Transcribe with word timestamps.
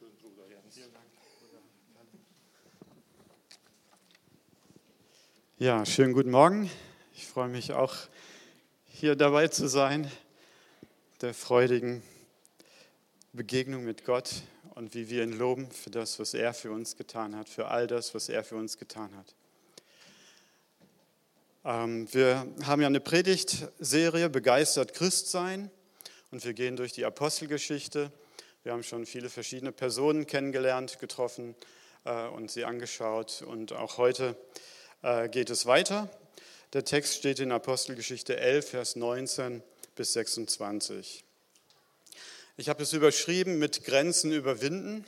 Dankeschön, 0.00 0.34
Bruder 0.34 0.48
Jens. 0.48 0.78
Ja, 5.58 5.84
schönen 5.84 6.14
guten 6.14 6.30
Morgen. 6.30 6.70
Ich 7.14 7.26
freue 7.26 7.48
mich 7.48 7.74
auch, 7.74 7.94
hier 8.86 9.14
dabei 9.14 9.48
zu 9.48 9.68
sein, 9.68 10.10
der 11.20 11.34
freudigen 11.34 12.02
Begegnung 13.34 13.84
mit 13.84 14.06
Gott 14.06 14.42
und 14.74 14.94
wie 14.94 15.10
wir 15.10 15.22
ihn 15.22 15.36
loben 15.36 15.70
für 15.70 15.90
das, 15.90 16.18
was 16.18 16.32
er 16.32 16.54
für 16.54 16.70
uns 16.70 16.96
getan 16.96 17.36
hat, 17.36 17.50
für 17.50 17.68
all 17.68 17.86
das, 17.86 18.14
was 18.14 18.30
er 18.30 18.42
für 18.42 18.56
uns 18.56 18.78
getan 18.78 19.14
hat. 19.14 19.34
Ähm, 21.66 22.10
wir 22.14 22.46
haben 22.64 22.80
ja 22.80 22.86
eine 22.86 23.00
Predigtserie 23.00 24.30
Begeistert 24.30 24.94
Christsein 24.94 25.70
und 26.30 26.42
wir 26.42 26.54
gehen 26.54 26.76
durch 26.76 26.92
die 26.92 27.04
Apostelgeschichte. 27.04 28.10
Wir 28.62 28.72
haben 28.72 28.82
schon 28.82 29.06
viele 29.06 29.30
verschiedene 29.30 29.72
Personen 29.72 30.26
kennengelernt, 30.26 30.98
getroffen 30.98 31.54
äh, 32.04 32.26
und 32.26 32.50
sie 32.50 32.66
angeschaut. 32.66 33.40
Und 33.40 33.72
auch 33.72 33.96
heute 33.96 34.36
äh, 35.02 35.30
geht 35.30 35.48
es 35.48 35.64
weiter. 35.64 36.10
Der 36.74 36.84
Text 36.84 37.14
steht 37.14 37.40
in 37.40 37.52
Apostelgeschichte 37.52 38.36
11, 38.36 38.68
Vers 38.68 38.96
19 38.96 39.62
bis 39.94 40.12
26. 40.12 41.24
Ich 42.58 42.68
habe 42.68 42.82
es 42.82 42.92
überschrieben 42.92 43.58
mit 43.58 43.84
Grenzen 43.84 44.30
überwinden. 44.30 45.06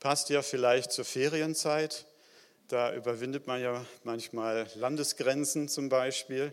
Passt 0.00 0.28
ja 0.30 0.42
vielleicht 0.42 0.90
zur 0.90 1.04
Ferienzeit. 1.04 2.06
Da 2.66 2.92
überwindet 2.92 3.46
man 3.46 3.60
ja 3.60 3.86
manchmal 4.02 4.68
Landesgrenzen 4.74 5.68
zum 5.68 5.88
Beispiel. 5.88 6.52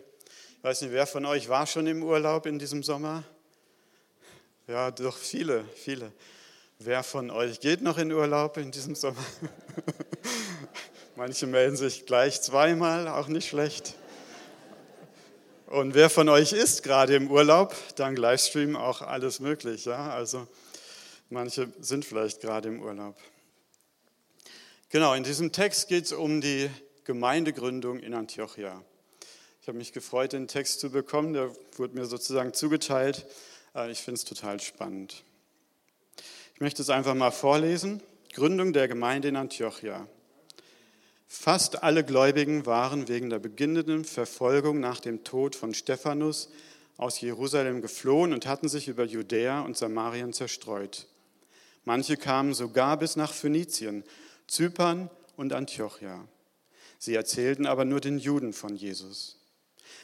Ich 0.58 0.62
weiß 0.62 0.82
nicht, 0.82 0.92
wer 0.92 1.08
von 1.08 1.26
euch 1.26 1.48
war 1.48 1.66
schon 1.66 1.88
im 1.88 2.04
Urlaub 2.04 2.46
in 2.46 2.60
diesem 2.60 2.84
Sommer? 2.84 3.24
Ja, 4.68 4.92
doch 4.92 5.16
viele, 5.16 5.64
viele. 5.74 6.12
Wer 6.78 7.02
von 7.02 7.32
euch 7.32 7.58
geht 7.58 7.82
noch 7.82 7.98
in 7.98 8.12
Urlaub 8.12 8.56
in 8.58 8.70
diesem 8.70 8.94
Sommer? 8.94 9.24
Manche 11.16 11.48
melden 11.48 11.76
sich 11.76 12.06
gleich 12.06 12.40
zweimal, 12.42 13.08
auch 13.08 13.26
nicht 13.26 13.48
schlecht. 13.48 13.96
Und 15.66 15.94
wer 15.94 16.08
von 16.08 16.28
euch 16.28 16.52
ist 16.52 16.84
gerade 16.84 17.16
im 17.16 17.28
Urlaub? 17.28 17.74
Dank 17.96 18.16
Livestream 18.18 18.76
auch 18.76 19.02
alles 19.02 19.40
möglich. 19.40 19.84
Ja? 19.84 20.10
Also 20.10 20.46
manche 21.28 21.72
sind 21.80 22.04
vielleicht 22.04 22.40
gerade 22.40 22.68
im 22.68 22.82
Urlaub. 22.82 23.16
Genau, 24.90 25.14
in 25.14 25.24
diesem 25.24 25.50
Text 25.50 25.88
geht 25.88 26.04
es 26.04 26.12
um 26.12 26.40
die 26.40 26.70
Gemeindegründung 27.02 27.98
in 27.98 28.14
Antiochia. 28.14 28.80
Ich 29.60 29.66
habe 29.66 29.78
mich 29.78 29.92
gefreut, 29.92 30.34
den 30.34 30.46
Text 30.46 30.78
zu 30.78 30.90
bekommen. 30.90 31.32
Der 31.32 31.50
wurde 31.76 31.94
mir 31.94 32.06
sozusagen 32.06 32.52
zugeteilt. 32.54 33.26
Äh, 33.74 33.90
ich 33.90 33.98
finde 33.98 34.18
es 34.18 34.24
total 34.24 34.60
spannend. 34.60 35.22
Ich 36.54 36.60
möchte 36.60 36.82
es 36.82 36.90
einfach 36.90 37.14
mal 37.14 37.30
vorlesen. 37.30 38.02
Gründung 38.32 38.72
der 38.72 38.88
Gemeinde 38.88 39.28
in 39.28 39.36
Antiochia. 39.36 40.06
Fast 41.28 41.82
alle 41.82 42.04
Gläubigen 42.04 42.66
waren 42.66 43.08
wegen 43.08 43.30
der 43.30 43.38
beginnenden 43.38 44.04
Verfolgung 44.04 44.80
nach 44.80 45.00
dem 45.00 45.24
Tod 45.24 45.56
von 45.56 45.74
Stephanus 45.74 46.50
aus 46.98 47.20
Jerusalem 47.20 47.80
geflohen 47.80 48.32
und 48.32 48.46
hatten 48.46 48.68
sich 48.68 48.88
über 48.88 49.04
Judäa 49.04 49.62
und 49.62 49.76
Samarien 49.76 50.32
zerstreut. 50.32 51.06
Manche 51.84 52.16
kamen 52.16 52.54
sogar 52.54 52.98
bis 52.98 53.16
nach 53.16 53.32
Phönizien 53.32 54.04
Zypern 54.46 55.10
und 55.36 55.52
Antiochia. 55.52 56.28
Sie 56.98 57.14
erzählten 57.14 57.66
aber 57.66 57.84
nur 57.84 58.00
den 58.00 58.18
Juden 58.18 58.52
von 58.52 58.76
Jesus. 58.76 59.41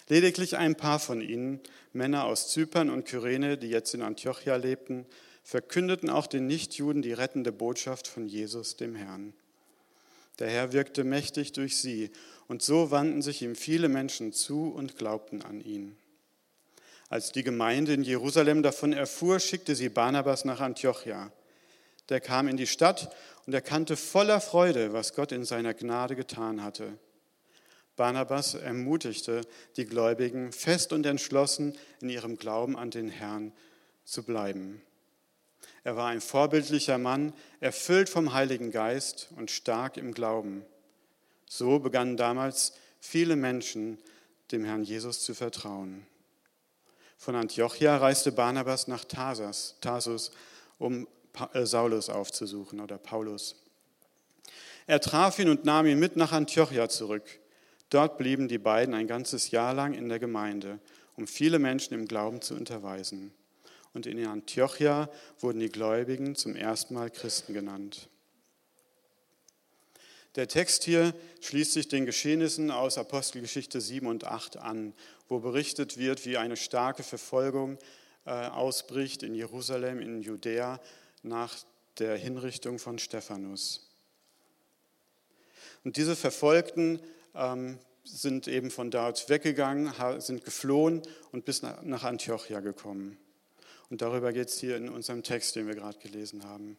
Lediglich 0.08 0.56
ein 0.56 0.74
paar 0.74 0.98
von 0.98 1.20
ihnen, 1.20 1.60
Männer 1.92 2.24
aus 2.24 2.48
Zypern 2.48 2.90
und 2.90 3.04
Kyrene, 3.04 3.58
die 3.58 3.68
jetzt 3.68 3.94
in 3.94 4.02
Antiochia 4.02 4.56
lebten, 4.56 5.06
verkündeten 5.42 6.10
auch 6.10 6.26
den 6.26 6.46
Nichtjuden 6.46 7.02
die 7.02 7.12
rettende 7.12 7.52
Botschaft 7.52 8.06
von 8.06 8.26
Jesus, 8.26 8.76
dem 8.76 8.94
Herrn. 8.94 9.32
Der 10.38 10.48
Herr 10.48 10.72
wirkte 10.72 11.04
mächtig 11.04 11.52
durch 11.52 11.78
sie, 11.78 12.10
und 12.46 12.62
so 12.62 12.90
wandten 12.90 13.22
sich 13.22 13.42
ihm 13.42 13.56
viele 13.56 13.88
Menschen 13.88 14.32
zu 14.32 14.68
und 14.68 14.96
glaubten 14.96 15.42
an 15.42 15.60
ihn. 15.60 15.96
Als 17.08 17.32
die 17.32 17.42
Gemeinde 17.42 17.94
in 17.94 18.02
Jerusalem 18.02 18.62
davon 18.62 18.92
erfuhr, 18.92 19.40
schickte 19.40 19.74
sie 19.74 19.88
Barnabas 19.88 20.44
nach 20.44 20.60
Antiochia. 20.60 21.32
Der 22.10 22.20
kam 22.20 22.48
in 22.48 22.56
die 22.56 22.66
Stadt 22.66 23.14
und 23.46 23.54
erkannte 23.54 23.96
voller 23.96 24.40
Freude, 24.40 24.92
was 24.92 25.14
Gott 25.14 25.32
in 25.32 25.44
seiner 25.44 25.74
Gnade 25.74 26.16
getan 26.16 26.62
hatte. 26.62 26.98
Barnabas 27.98 28.54
ermutigte 28.54 29.42
die 29.76 29.84
Gläubigen 29.84 30.52
fest 30.52 30.94
und 30.94 31.04
entschlossen, 31.04 31.76
in 32.00 32.08
ihrem 32.08 32.38
Glauben 32.38 32.78
an 32.78 32.90
den 32.90 33.10
Herrn 33.10 33.52
zu 34.04 34.22
bleiben. 34.22 34.80
Er 35.84 35.96
war 35.96 36.06
ein 36.06 36.20
vorbildlicher 36.20 36.96
Mann, 36.96 37.34
erfüllt 37.60 38.08
vom 38.08 38.32
Heiligen 38.32 38.70
Geist 38.70 39.28
und 39.36 39.50
stark 39.50 39.96
im 39.96 40.14
Glauben. 40.14 40.64
So 41.44 41.78
begannen 41.78 42.16
damals 42.16 42.72
viele 43.00 43.36
Menschen 43.36 43.98
dem 44.52 44.64
Herrn 44.64 44.84
Jesus 44.84 45.20
zu 45.20 45.34
vertrauen. 45.34 46.06
Von 47.16 47.34
Antiochia 47.34 47.96
reiste 47.96 48.32
Barnabas 48.32 48.86
nach 48.86 49.04
Tarsus, 49.04 50.30
um 50.78 51.08
äh, 51.52 51.66
Saulus 51.66 52.10
aufzusuchen 52.10 52.80
oder 52.80 52.96
Paulus. 52.96 53.56
Er 54.86 55.00
traf 55.00 55.38
ihn 55.38 55.48
und 55.48 55.64
nahm 55.64 55.86
ihn 55.86 55.98
mit 55.98 56.16
nach 56.16 56.32
Antiochia 56.32 56.88
zurück. 56.88 57.24
Dort 57.90 58.18
blieben 58.18 58.48
die 58.48 58.58
beiden 58.58 58.94
ein 58.94 59.06
ganzes 59.06 59.50
Jahr 59.50 59.72
lang 59.74 59.94
in 59.94 60.08
der 60.08 60.18
Gemeinde, 60.18 60.78
um 61.16 61.26
viele 61.26 61.58
Menschen 61.58 61.94
im 61.94 62.06
Glauben 62.06 62.42
zu 62.42 62.54
unterweisen. 62.54 63.32
Und 63.94 64.06
in 64.06 64.24
Antiochia 64.26 65.10
wurden 65.40 65.60
die 65.60 65.70
Gläubigen 65.70 66.34
zum 66.34 66.54
ersten 66.54 66.94
Mal 66.94 67.10
Christen 67.10 67.54
genannt. 67.54 68.08
Der 70.36 70.46
Text 70.46 70.84
hier 70.84 71.14
schließt 71.40 71.72
sich 71.72 71.88
den 71.88 72.06
Geschehnissen 72.06 72.70
aus 72.70 72.98
Apostelgeschichte 72.98 73.80
7 73.80 74.06
und 74.06 74.24
8 74.24 74.58
an, 74.58 74.92
wo 75.26 75.40
berichtet 75.40 75.98
wird, 75.98 76.26
wie 76.26 76.36
eine 76.36 76.56
starke 76.56 77.02
Verfolgung 77.02 77.78
äh, 78.24 78.30
ausbricht 78.30 79.22
in 79.22 79.34
Jerusalem, 79.34 80.00
in 80.00 80.20
Judäa 80.20 80.80
nach 81.22 81.56
der 81.98 82.16
Hinrichtung 82.16 82.78
von 82.78 82.98
Stephanus. 82.98 83.90
Und 85.82 85.96
diese 85.96 86.14
Verfolgten 86.14 87.00
sind 88.04 88.48
eben 88.48 88.70
von 88.70 88.90
dort 88.90 89.28
weggegangen, 89.28 89.92
sind 90.20 90.44
geflohen 90.44 91.02
und 91.32 91.44
bis 91.44 91.62
nach 91.62 92.04
Antiochia 92.04 92.60
gekommen. 92.60 93.18
Und 93.90 94.02
darüber 94.02 94.32
geht 94.32 94.48
es 94.48 94.58
hier 94.58 94.76
in 94.76 94.88
unserem 94.88 95.22
Text, 95.22 95.56
den 95.56 95.66
wir 95.66 95.74
gerade 95.74 95.98
gelesen 95.98 96.44
haben. 96.44 96.76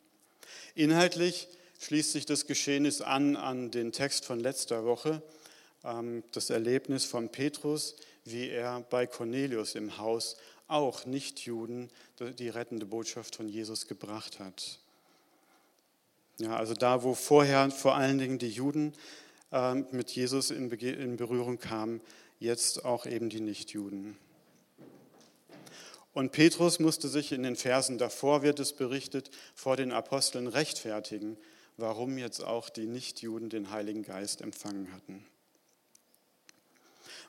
Inhaltlich 0.76 1.48
schließt 1.80 2.12
sich 2.12 2.26
das 2.26 2.46
Geschehnis 2.46 3.02
an 3.02 3.36
an 3.36 3.72
den 3.72 3.92
Text 3.92 4.26
von 4.26 4.40
letzter 4.40 4.86
Woche, 4.86 5.22
ähm, 5.84 6.24
das 6.32 6.50
Erlebnis 6.50 7.06
von 7.06 7.30
Petrus, 7.30 7.96
wie 8.26 8.50
er 8.50 8.82
bei 8.90 9.08
Cornelius 9.08 9.76
im 9.76 9.98
Haus 9.98 10.38
auch 10.68 11.06
Nichtjuden 11.06 11.90
die 12.20 12.50
rettende 12.50 12.86
Botschaft 12.86 13.36
von 13.36 13.50
Jesus 13.50 13.88
gebracht 13.88 14.40
hat. 14.40 14.80
Ja, 16.38 16.56
also 16.56 16.74
da, 16.74 17.04
wo 17.04 17.16
vorher 17.16 17.72
vor 17.72 17.96
allen 17.96 18.20
Dingen 18.20 18.38
die 18.38 18.50
Juden 18.50 18.94
mit 19.92 20.12
Jesus 20.12 20.52
in, 20.52 20.70
Berührung 20.70 21.60
kamen, 21.60 22.02
jetzt 22.40 22.86
auch 22.86 23.06
eben 23.06 23.30
die 23.30 23.42
Nichtjuden. 23.42 24.18
Und 26.14 26.32
Petrus 26.32 26.80
musste 26.80 27.08
sich 27.08 27.32
in 27.32 27.44
den 27.44 27.56
Versen 27.56 27.98
davor, 27.98 28.42
wird 28.42 28.60
es 28.60 28.74
berichtet, 28.74 29.30
vor 29.56 29.78
den 29.78 29.92
Aposteln 29.92 30.48
rechtfertigen, 30.48 31.38
warum 31.78 32.18
jetzt 32.18 32.44
auch 32.44 32.70
die 32.70 32.88
Nichtjuden 32.88 33.50
den 33.50 33.70
Heiligen 33.72 34.04
Geist 34.04 34.42
empfangen 34.42 34.92
hatten. 34.94 35.26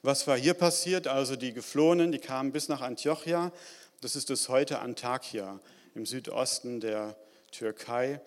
Was 0.02 0.26
war 0.26 0.38
hier 0.38 0.54
passiert? 0.54 1.06
Also 1.06 1.36
die 1.36 1.52
Geflohenen, 1.52 2.10
die 2.10 2.18
kamen 2.18 2.52
bis 2.52 2.68
nach 2.68 2.80
Antiochia. 2.80 3.52
Das 4.00 4.16
ist 4.16 4.30
es 4.30 4.48
heute 4.48 4.78
Antakya 4.78 5.60
im 5.94 6.06
Südosten 6.06 6.80
der 6.80 7.16
Türkei, 7.50 8.20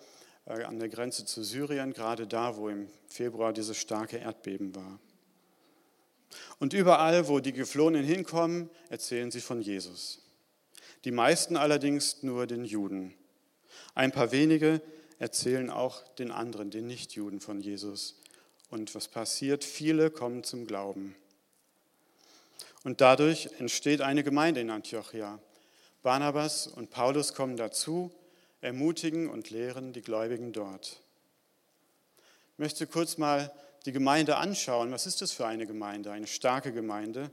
an 0.46 0.78
der 0.78 0.88
Grenze 0.88 1.24
zu 1.24 1.42
Syrien, 1.42 1.92
gerade 1.92 2.26
da, 2.26 2.56
wo 2.56 2.68
im 2.68 2.88
Februar 3.08 3.52
dieses 3.52 3.78
starke 3.78 4.18
Erdbeben 4.18 4.74
war. 4.74 4.98
Und 6.58 6.72
überall, 6.72 7.28
wo 7.28 7.40
die 7.40 7.52
Geflohenen 7.52 8.04
hinkommen, 8.04 8.68
erzählen 8.90 9.30
sie 9.30 9.40
von 9.40 9.62
Jesus. 9.62 10.20
Die 11.04 11.10
meisten 11.10 11.56
allerdings 11.56 12.22
nur 12.22 12.46
den 12.46 12.64
Juden. 12.64 13.14
Ein 13.94 14.12
paar 14.12 14.32
wenige 14.32 14.80
erzählen 15.18 15.70
auch 15.70 16.06
den 16.14 16.30
anderen, 16.30 16.70
den 16.70 16.86
Nichtjuden 16.86 17.40
von 17.40 17.60
Jesus. 17.60 18.20
Und 18.70 18.94
was 18.94 19.08
passiert? 19.08 19.64
Viele 19.64 20.10
kommen 20.10 20.44
zum 20.44 20.66
Glauben. 20.66 21.14
Und 22.82 23.00
dadurch 23.00 23.48
entsteht 23.58 24.00
eine 24.00 24.24
Gemeinde 24.24 24.60
in 24.60 24.70
Antiochia. 24.70 25.38
Barnabas 26.02 26.66
und 26.66 26.90
Paulus 26.90 27.32
kommen 27.32 27.56
dazu, 27.56 28.10
ermutigen 28.64 29.28
und 29.28 29.50
lehren 29.50 29.92
die 29.92 30.00
Gläubigen 30.00 30.52
dort. 30.52 31.02
Ich 32.52 32.58
möchte 32.58 32.86
kurz 32.86 33.18
mal 33.18 33.52
die 33.84 33.92
Gemeinde 33.92 34.36
anschauen. 34.36 34.90
Was 34.90 35.06
ist 35.06 35.20
das 35.20 35.32
für 35.32 35.46
eine 35.46 35.66
Gemeinde? 35.66 36.10
Eine 36.10 36.26
starke 36.26 36.72
Gemeinde 36.72 37.30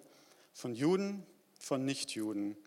von 0.53 0.75
Juden, 0.75 1.25
von 1.57 1.85
Nichtjuden. 1.85 2.57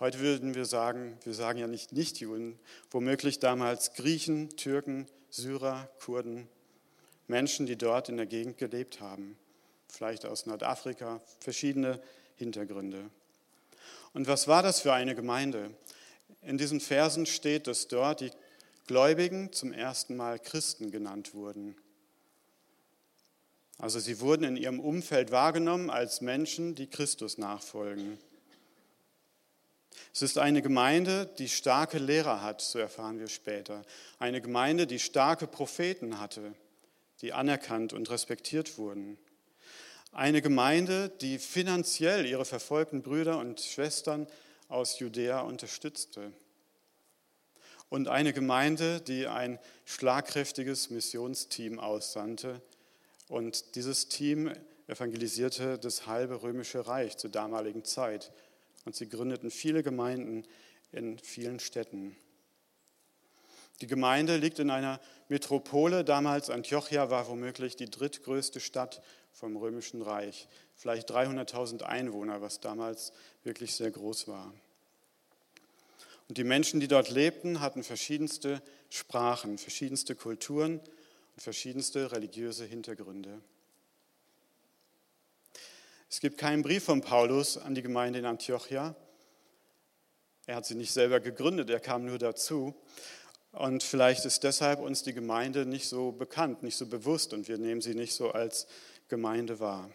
Heute 0.00 0.18
würden 0.18 0.56
wir 0.56 0.64
sagen, 0.64 1.16
wir 1.22 1.34
sagen 1.34 1.60
ja 1.60 1.68
nicht 1.68 1.92
Nichtjuden, 1.92 2.58
womöglich 2.90 3.38
damals 3.38 3.94
Griechen, 3.94 4.48
Türken, 4.56 5.06
Syrer, 5.30 5.88
Kurden, 6.00 6.48
Menschen, 7.28 7.66
die 7.66 7.76
dort 7.76 8.08
in 8.08 8.16
der 8.16 8.26
Gegend 8.26 8.58
gelebt 8.58 9.00
haben, 9.00 9.38
vielleicht 9.88 10.26
aus 10.26 10.46
Nordafrika, 10.46 11.20
verschiedene 11.38 12.02
Hintergründe. 12.34 13.08
Und 14.14 14.26
was 14.26 14.48
war 14.48 14.64
das 14.64 14.80
für 14.80 14.92
eine 14.92 15.14
Gemeinde? 15.14 15.70
In 16.46 16.58
diesen 16.58 16.80
Versen 16.80 17.26
steht, 17.26 17.66
dass 17.66 17.88
dort 17.88 18.20
die 18.20 18.30
Gläubigen 18.86 19.52
zum 19.52 19.72
ersten 19.72 20.16
Mal 20.16 20.38
Christen 20.38 20.90
genannt 20.90 21.34
wurden. 21.34 21.74
Also 23.78 23.98
sie 23.98 24.20
wurden 24.20 24.44
in 24.44 24.56
ihrem 24.56 24.78
Umfeld 24.78 25.30
wahrgenommen 25.30 25.90
als 25.90 26.20
Menschen, 26.20 26.74
die 26.74 26.86
Christus 26.86 27.38
nachfolgen. 27.38 28.18
Es 30.12 30.22
ist 30.22 30.38
eine 30.38 30.62
Gemeinde, 30.62 31.26
die 31.38 31.48
starke 31.48 31.98
Lehrer 31.98 32.42
hat, 32.42 32.60
so 32.60 32.78
erfahren 32.78 33.18
wir 33.18 33.28
später. 33.28 33.82
Eine 34.18 34.40
Gemeinde, 34.40 34.86
die 34.86 35.00
starke 35.00 35.46
Propheten 35.46 36.20
hatte, 36.20 36.54
die 37.20 37.32
anerkannt 37.32 37.92
und 37.92 38.10
respektiert 38.10 38.78
wurden. 38.78 39.18
Eine 40.12 40.42
Gemeinde, 40.42 41.08
die 41.08 41.38
finanziell 41.38 42.26
ihre 42.26 42.44
verfolgten 42.44 43.02
Brüder 43.02 43.38
und 43.38 43.60
Schwestern 43.60 44.28
aus 44.68 44.98
Judäa 44.98 45.40
unterstützte. 45.40 46.32
Und 47.88 48.08
eine 48.08 48.32
Gemeinde, 48.32 49.00
die 49.00 49.26
ein 49.26 49.58
schlagkräftiges 49.84 50.90
Missionsteam 50.90 51.78
aussandte. 51.78 52.60
Und 53.28 53.76
dieses 53.76 54.08
Team 54.08 54.52
evangelisierte 54.86 55.78
das 55.78 56.06
halbe 56.06 56.42
römische 56.42 56.86
Reich 56.86 57.16
zur 57.16 57.30
damaligen 57.30 57.84
Zeit 57.84 58.32
und 58.84 58.94
sie 58.94 59.08
gründeten 59.08 59.50
viele 59.50 59.82
Gemeinden 59.82 60.44
in 60.92 61.18
vielen 61.18 61.60
Städten. 61.60 62.16
Die 63.80 63.86
Gemeinde 63.86 64.36
liegt 64.36 64.58
in 64.60 64.70
einer 64.70 65.00
Metropole. 65.28 66.04
Damals 66.04 66.48
Antiochia 66.48 67.10
war 67.10 67.28
womöglich 67.28 67.76
die 67.76 67.90
drittgrößte 67.90 68.60
Stadt 68.60 69.02
vom 69.34 69.56
Römischen 69.56 70.00
Reich. 70.00 70.48
Vielleicht 70.76 71.10
300.000 71.10 71.82
Einwohner, 71.82 72.40
was 72.40 72.60
damals 72.60 73.12
wirklich 73.42 73.74
sehr 73.74 73.90
groß 73.90 74.28
war. 74.28 74.54
Und 76.28 76.38
die 76.38 76.44
Menschen, 76.44 76.80
die 76.80 76.88
dort 76.88 77.10
lebten, 77.10 77.60
hatten 77.60 77.82
verschiedenste 77.82 78.62
Sprachen, 78.88 79.58
verschiedenste 79.58 80.14
Kulturen 80.14 80.78
und 80.78 81.42
verschiedenste 81.42 82.12
religiöse 82.12 82.64
Hintergründe. 82.64 83.40
Es 86.08 86.20
gibt 86.20 86.38
keinen 86.38 86.62
Brief 86.62 86.84
von 86.84 87.00
Paulus 87.00 87.58
an 87.58 87.74
die 87.74 87.82
Gemeinde 87.82 88.20
in 88.20 88.24
Antiochia. 88.24 88.94
Er 90.46 90.56
hat 90.56 90.64
sie 90.64 90.76
nicht 90.76 90.92
selber 90.92 91.18
gegründet, 91.18 91.70
er 91.70 91.80
kam 91.80 92.04
nur 92.04 92.18
dazu. 92.18 92.74
Und 93.50 93.82
vielleicht 93.82 94.24
ist 94.24 94.42
deshalb 94.44 94.80
uns 94.80 95.02
die 95.02 95.14
Gemeinde 95.14 95.66
nicht 95.66 95.88
so 95.88 96.12
bekannt, 96.12 96.62
nicht 96.62 96.76
so 96.76 96.86
bewusst 96.86 97.32
und 97.32 97.48
wir 97.48 97.58
nehmen 97.58 97.80
sie 97.80 97.94
nicht 97.94 98.14
so 98.14 98.30
als 98.32 98.66
Gemeinde 99.08 99.60
wahr. 99.60 99.90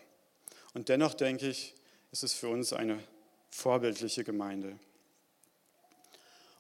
Und 0.73 0.89
dennoch 0.89 1.13
denke 1.13 1.47
ich, 1.49 1.75
ist 2.11 2.23
es 2.23 2.33
für 2.33 2.49
uns 2.49 2.73
eine 2.73 2.99
vorbildliche 3.49 4.23
Gemeinde. 4.23 4.77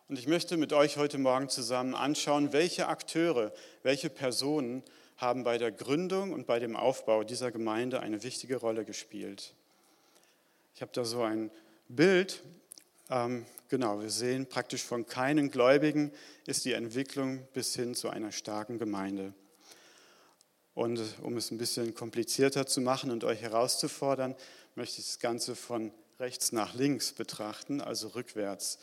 Und 0.07 0.17
ich 0.17 0.27
möchte 0.27 0.57
mit 0.57 0.73
euch 0.73 0.97
heute 0.97 1.19
Morgen 1.19 1.49
zusammen 1.49 1.93
anschauen, 1.93 2.51
welche 2.51 2.87
Akteure, 2.87 3.53
welche 3.83 4.09
Personen 4.09 4.83
haben 5.17 5.43
bei 5.43 5.57
der 5.57 5.71
Gründung 5.71 6.33
und 6.33 6.47
bei 6.47 6.59
dem 6.59 6.75
Aufbau 6.75 7.23
dieser 7.23 7.51
Gemeinde 7.51 7.99
eine 7.99 8.23
wichtige 8.23 8.55
Rolle 8.55 8.85
gespielt. 8.85 9.53
Ich 10.73 10.81
habe 10.81 10.91
da 10.93 11.05
so 11.05 11.21
ein 11.21 11.51
Bild. 11.89 12.41
Ähm, 13.09 13.45
genau, 13.67 14.01
wir 14.01 14.09
sehen 14.09 14.47
praktisch 14.47 14.83
von 14.83 15.05
keinen 15.05 15.51
Gläubigen 15.51 16.11
ist 16.45 16.65
die 16.65 16.73
Entwicklung 16.73 17.47
bis 17.53 17.75
hin 17.75 17.93
zu 17.93 18.09
einer 18.09 18.31
starken 18.31 18.79
Gemeinde. 18.79 19.33
Und 20.79 21.01
um 21.23 21.35
es 21.35 21.51
ein 21.51 21.57
bisschen 21.57 21.93
komplizierter 21.93 22.65
zu 22.65 22.79
machen 22.79 23.11
und 23.11 23.25
euch 23.25 23.41
herauszufordern, 23.41 24.33
möchte 24.75 25.01
ich 25.01 25.07
das 25.07 25.19
Ganze 25.19 25.53
von 25.53 25.91
rechts 26.21 26.53
nach 26.53 26.73
links 26.73 27.11
betrachten, 27.11 27.81
also 27.81 28.07
rückwärts 28.07 28.79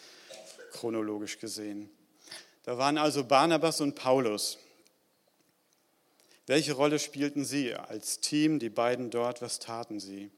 chronologisch 0.73 1.39
gesehen. 1.39 1.89
Da 2.65 2.77
waren 2.77 2.99
also 2.99 3.25
Barnabas 3.25 3.81
und 3.81 3.95
Paulus. 3.95 4.59
Welche 6.47 6.75
Rolle 6.75 6.99
spielten 6.99 7.47
sie 7.47 7.73
als 7.73 8.21
Team, 8.21 8.59
die 8.59 8.69
beiden 8.69 9.09
dort? 9.09 9.41
Was 9.41 9.59
taten 9.59 9.99
sie? 9.99 10.31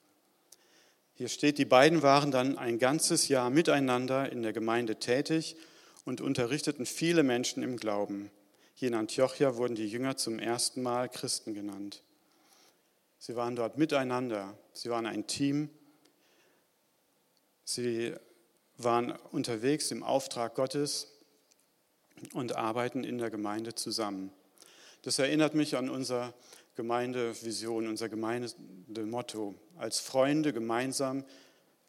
Hier 1.14 1.28
steht, 1.28 1.58
die 1.58 1.64
beiden 1.64 2.02
waren 2.02 2.30
dann 2.30 2.56
ein 2.56 2.78
ganzes 2.78 3.26
Jahr 3.26 3.50
miteinander 3.50 4.30
in 4.30 4.44
der 4.44 4.52
Gemeinde 4.52 5.00
tätig 5.00 5.56
und 6.04 6.20
unterrichteten 6.20 6.86
viele 6.86 7.24
Menschen 7.24 7.64
im 7.64 7.78
Glauben. 7.78 8.30
Hier 8.78 8.86
in 8.86 8.94
Antiochia 8.94 9.56
wurden 9.56 9.74
die 9.74 9.88
Jünger 9.88 10.16
zum 10.16 10.38
ersten 10.38 10.82
Mal 10.82 11.08
Christen 11.08 11.52
genannt. 11.52 12.04
Sie 13.18 13.34
waren 13.34 13.56
dort 13.56 13.76
miteinander, 13.76 14.56
sie 14.72 14.88
waren 14.88 15.04
ein 15.04 15.26
Team, 15.26 15.68
sie 17.64 18.14
waren 18.76 19.10
unterwegs 19.32 19.90
im 19.90 20.04
Auftrag 20.04 20.54
Gottes 20.54 21.08
und 22.34 22.54
arbeiten 22.54 23.02
in 23.02 23.18
der 23.18 23.30
Gemeinde 23.30 23.74
zusammen. 23.74 24.30
Das 25.02 25.18
erinnert 25.18 25.54
mich 25.54 25.76
an 25.76 25.90
unsere 25.90 26.32
Gemeindevision, 26.76 27.88
unser 27.88 28.08
Gemeindemotto. 28.08 29.56
Als 29.76 29.98
Freunde 29.98 30.52
gemeinsam 30.52 31.24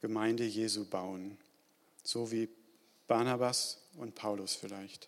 Gemeinde 0.02 0.44
Jesu 0.44 0.86
bauen. 0.86 1.38
So 2.02 2.32
wie 2.32 2.50
Barnabas 3.06 3.78
und 3.96 4.16
Paulus 4.16 4.56
vielleicht. 4.56 5.08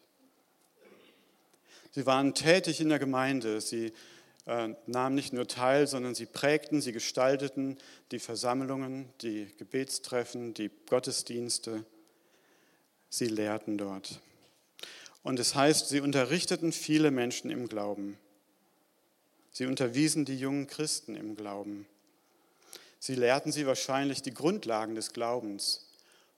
Sie 1.92 2.06
waren 2.06 2.34
tätig 2.34 2.80
in 2.80 2.90
der 2.90 3.00
Gemeinde. 3.00 3.62
Sie 3.62 3.94
äh, 4.46 4.70
nahmen 4.88 5.16
nicht 5.16 5.34
nur 5.34 5.48
teil, 5.48 5.88
sondern 5.88 6.16
sie 6.16 6.26
prägten, 6.26 6.82
sie 6.82 6.94
gestalteten 6.94 7.78
die 8.12 8.20
Versammlungen, 8.20 9.10
die 9.22 9.48
Gebetstreffen, 9.58 10.54
die 10.54 10.72
Gottesdienste. 10.90 11.86
Sie 13.10 13.28
lehrten 13.28 13.78
dort. 13.78 14.22
Und 15.24 15.40
es 15.40 15.54
heißt, 15.54 15.90
sie 15.90 16.00
unterrichteten 16.00 16.72
viele 16.72 17.12
Menschen 17.12 17.52
im 17.52 17.68
Glauben. 17.68 18.18
Sie 19.52 19.66
unterwiesen 19.66 20.26
die 20.26 20.40
jungen 20.40 20.68
Christen 20.68 21.16
im 21.16 21.36
Glauben. 21.36 21.86
Sie 23.00 23.16
lehrten 23.16 23.52
sie 23.52 23.68
wahrscheinlich 23.68 24.22
die 24.22 24.34
Grundlagen 24.34 24.96
des 24.96 25.12
Glaubens. 25.12 25.88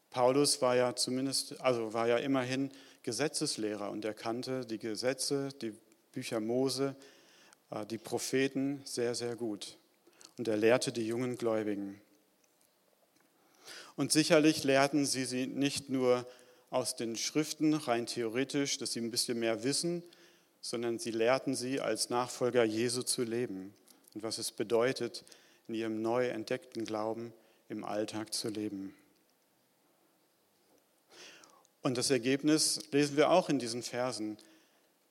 Paulus 0.10 0.62
war 0.62 0.76
ja 0.76 0.96
zumindest, 0.96 1.62
also 1.62 1.94
war 1.94 2.08
ja 2.08 2.18
immerhin 2.18 2.72
Gesetzeslehrer 3.04 3.92
und 3.92 4.06
er 4.06 4.14
kannte 4.14 4.66
die 4.66 4.80
Gesetze, 4.80 5.50
die 5.62 5.74
Bücher 6.12 6.40
Mose, 6.40 6.96
äh, 7.70 7.86
die 7.86 7.98
Propheten 7.98 8.82
sehr, 8.86 9.16
sehr 9.16 9.36
gut. 9.36 9.78
Und 10.38 10.48
er 10.48 10.58
lehrte 10.58 10.92
die 10.92 11.06
jungen 11.06 11.38
Gläubigen. 11.38 12.02
Und 13.96 14.12
sicherlich 14.12 14.64
lehrten 14.64 15.06
sie 15.06 15.26
sie 15.26 15.46
nicht 15.46 15.90
nur 15.90 16.26
aus 16.72 16.96
den 16.96 17.16
Schriften 17.16 17.76
rein 17.76 18.08
theoretisch, 18.08 18.80
dass 18.80 18.94
sie 18.94 19.00
ein 19.00 19.12
bisschen 19.12 19.40
mehr 19.40 19.64
wissen, 19.64 20.02
sondern 20.62 20.98
sie 20.98 21.12
lehrten 21.12 21.56
sie 21.56 21.80
als 21.80 22.10
Nachfolger 22.10 22.64
Jesu 22.64 23.04
zu 23.04 23.24
leben 23.24 23.76
und 24.16 24.24
was 24.24 24.38
es 24.38 24.52
bedeutet, 24.52 25.24
in 25.68 25.76
ihrem 25.76 26.02
neu 26.02 26.28
entdeckten 26.28 26.86
Glauben 26.86 27.34
im 27.70 27.84
Alltag 27.84 28.34
zu 28.34 28.50
leben. 28.50 28.96
Und 31.84 31.98
das 31.98 32.10
Ergebnis 32.10 32.80
lesen 32.92 33.18
wir 33.18 33.30
auch 33.30 33.50
in 33.50 33.60
diesen 33.60 33.84
Versen. 33.84 34.38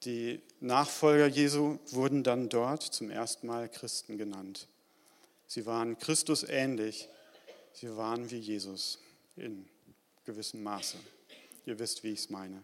Die 0.05 0.41
Nachfolger 0.61 1.27
Jesu 1.27 1.79
wurden 1.91 2.25
dann 2.25 2.49
dort 2.49 2.83
zum 2.83 3.11
ersten 3.11 3.47
Mal 3.47 3.69
Christen 3.69 4.17
genannt. 4.17 4.69
Sie 5.47 5.67
waren 5.67 5.99
Christus 5.99 6.43
ähnlich, 6.45 7.11
sie 7.75 7.95
waren 7.97 8.31
wie 8.31 8.39
Jesus 8.39 8.99
in 9.37 9.69
gewissem 10.25 10.63
Maße. 10.63 10.97
Ihr 11.67 11.79
wisst, 11.79 12.03
wie 12.05 12.13
ich 12.13 12.21
es 12.21 12.31
meine. 12.31 12.63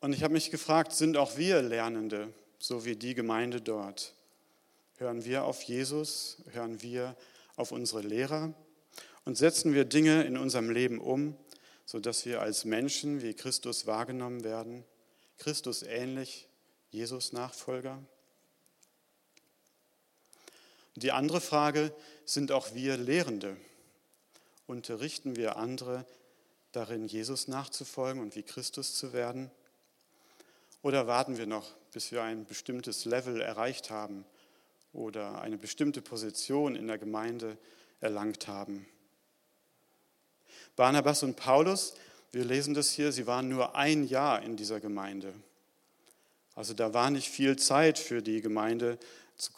Und 0.00 0.12
ich 0.12 0.22
habe 0.22 0.34
mich 0.34 0.50
gefragt, 0.50 0.92
sind 0.92 1.16
auch 1.16 1.38
wir 1.38 1.62
Lernende, 1.62 2.32
so 2.58 2.84
wie 2.84 2.96
die 2.96 3.14
Gemeinde 3.14 3.62
dort? 3.62 4.12
Hören 4.98 5.24
wir 5.24 5.44
auf 5.44 5.62
Jesus? 5.62 6.36
Hören 6.52 6.82
wir 6.82 7.16
auf 7.56 7.72
unsere 7.72 8.02
Lehrer? 8.02 8.52
Und 9.24 9.36
setzen 9.36 9.74
wir 9.74 9.84
Dinge 9.84 10.24
in 10.24 10.36
unserem 10.36 10.70
Leben 10.70 11.00
um, 11.00 11.36
sodass 11.86 12.26
wir 12.26 12.40
als 12.40 12.64
Menschen 12.64 13.22
wie 13.22 13.34
Christus 13.34 13.86
wahrgenommen 13.86 14.44
werden? 14.44 14.84
Christus 15.38 15.82
ähnlich, 15.82 16.48
Jesus 16.90 17.32
Nachfolger? 17.32 18.02
Die 20.96 21.12
andere 21.12 21.40
Frage, 21.40 21.94
sind 22.24 22.52
auch 22.52 22.74
wir 22.74 22.96
Lehrende? 22.96 23.56
unterrichten 24.66 25.36
wir 25.36 25.56
andere 25.56 26.06
darin, 26.72 27.06
Jesus 27.06 27.48
nachzufolgen 27.48 28.20
und 28.20 28.34
wie 28.36 28.42
Christus 28.42 28.94
zu 28.94 29.12
werden? 29.12 29.50
Oder 30.82 31.06
warten 31.06 31.38
wir 31.38 31.46
noch, 31.46 31.70
bis 31.92 32.12
wir 32.12 32.22
ein 32.22 32.44
bestimmtes 32.44 33.04
Level 33.04 33.40
erreicht 33.40 33.90
haben 33.90 34.24
oder 34.92 35.40
eine 35.40 35.56
bestimmte 35.56 36.02
Position 36.02 36.76
in 36.76 36.86
der 36.86 36.98
Gemeinde 36.98 37.56
erlangt 38.00 38.48
haben? 38.48 38.86
Barnabas 40.76 41.22
und 41.22 41.36
Paulus, 41.36 41.94
wir 42.32 42.44
lesen 42.44 42.74
das 42.74 42.90
hier, 42.90 43.12
sie 43.12 43.26
waren 43.26 43.48
nur 43.48 43.76
ein 43.76 44.06
Jahr 44.06 44.42
in 44.42 44.56
dieser 44.56 44.80
Gemeinde. 44.80 45.32
Also 46.54 46.74
da 46.74 46.92
war 46.94 47.10
nicht 47.10 47.28
viel 47.28 47.56
Zeit 47.56 47.98
für 47.98 48.22
die 48.22 48.40
Gemeinde 48.40 48.98
zu 49.36 49.52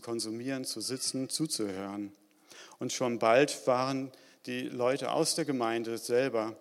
konsumieren, 0.00 0.64
zu 0.64 0.80
sitzen, 0.80 1.28
zuzuhören. 1.28 2.12
Und 2.78 2.92
schon 2.92 3.18
bald 3.18 3.66
waren 3.66 4.12
die 4.46 4.62
Leute 4.62 5.12
aus 5.12 5.34
der 5.34 5.44
Gemeinde 5.44 5.98
selber 5.98 6.56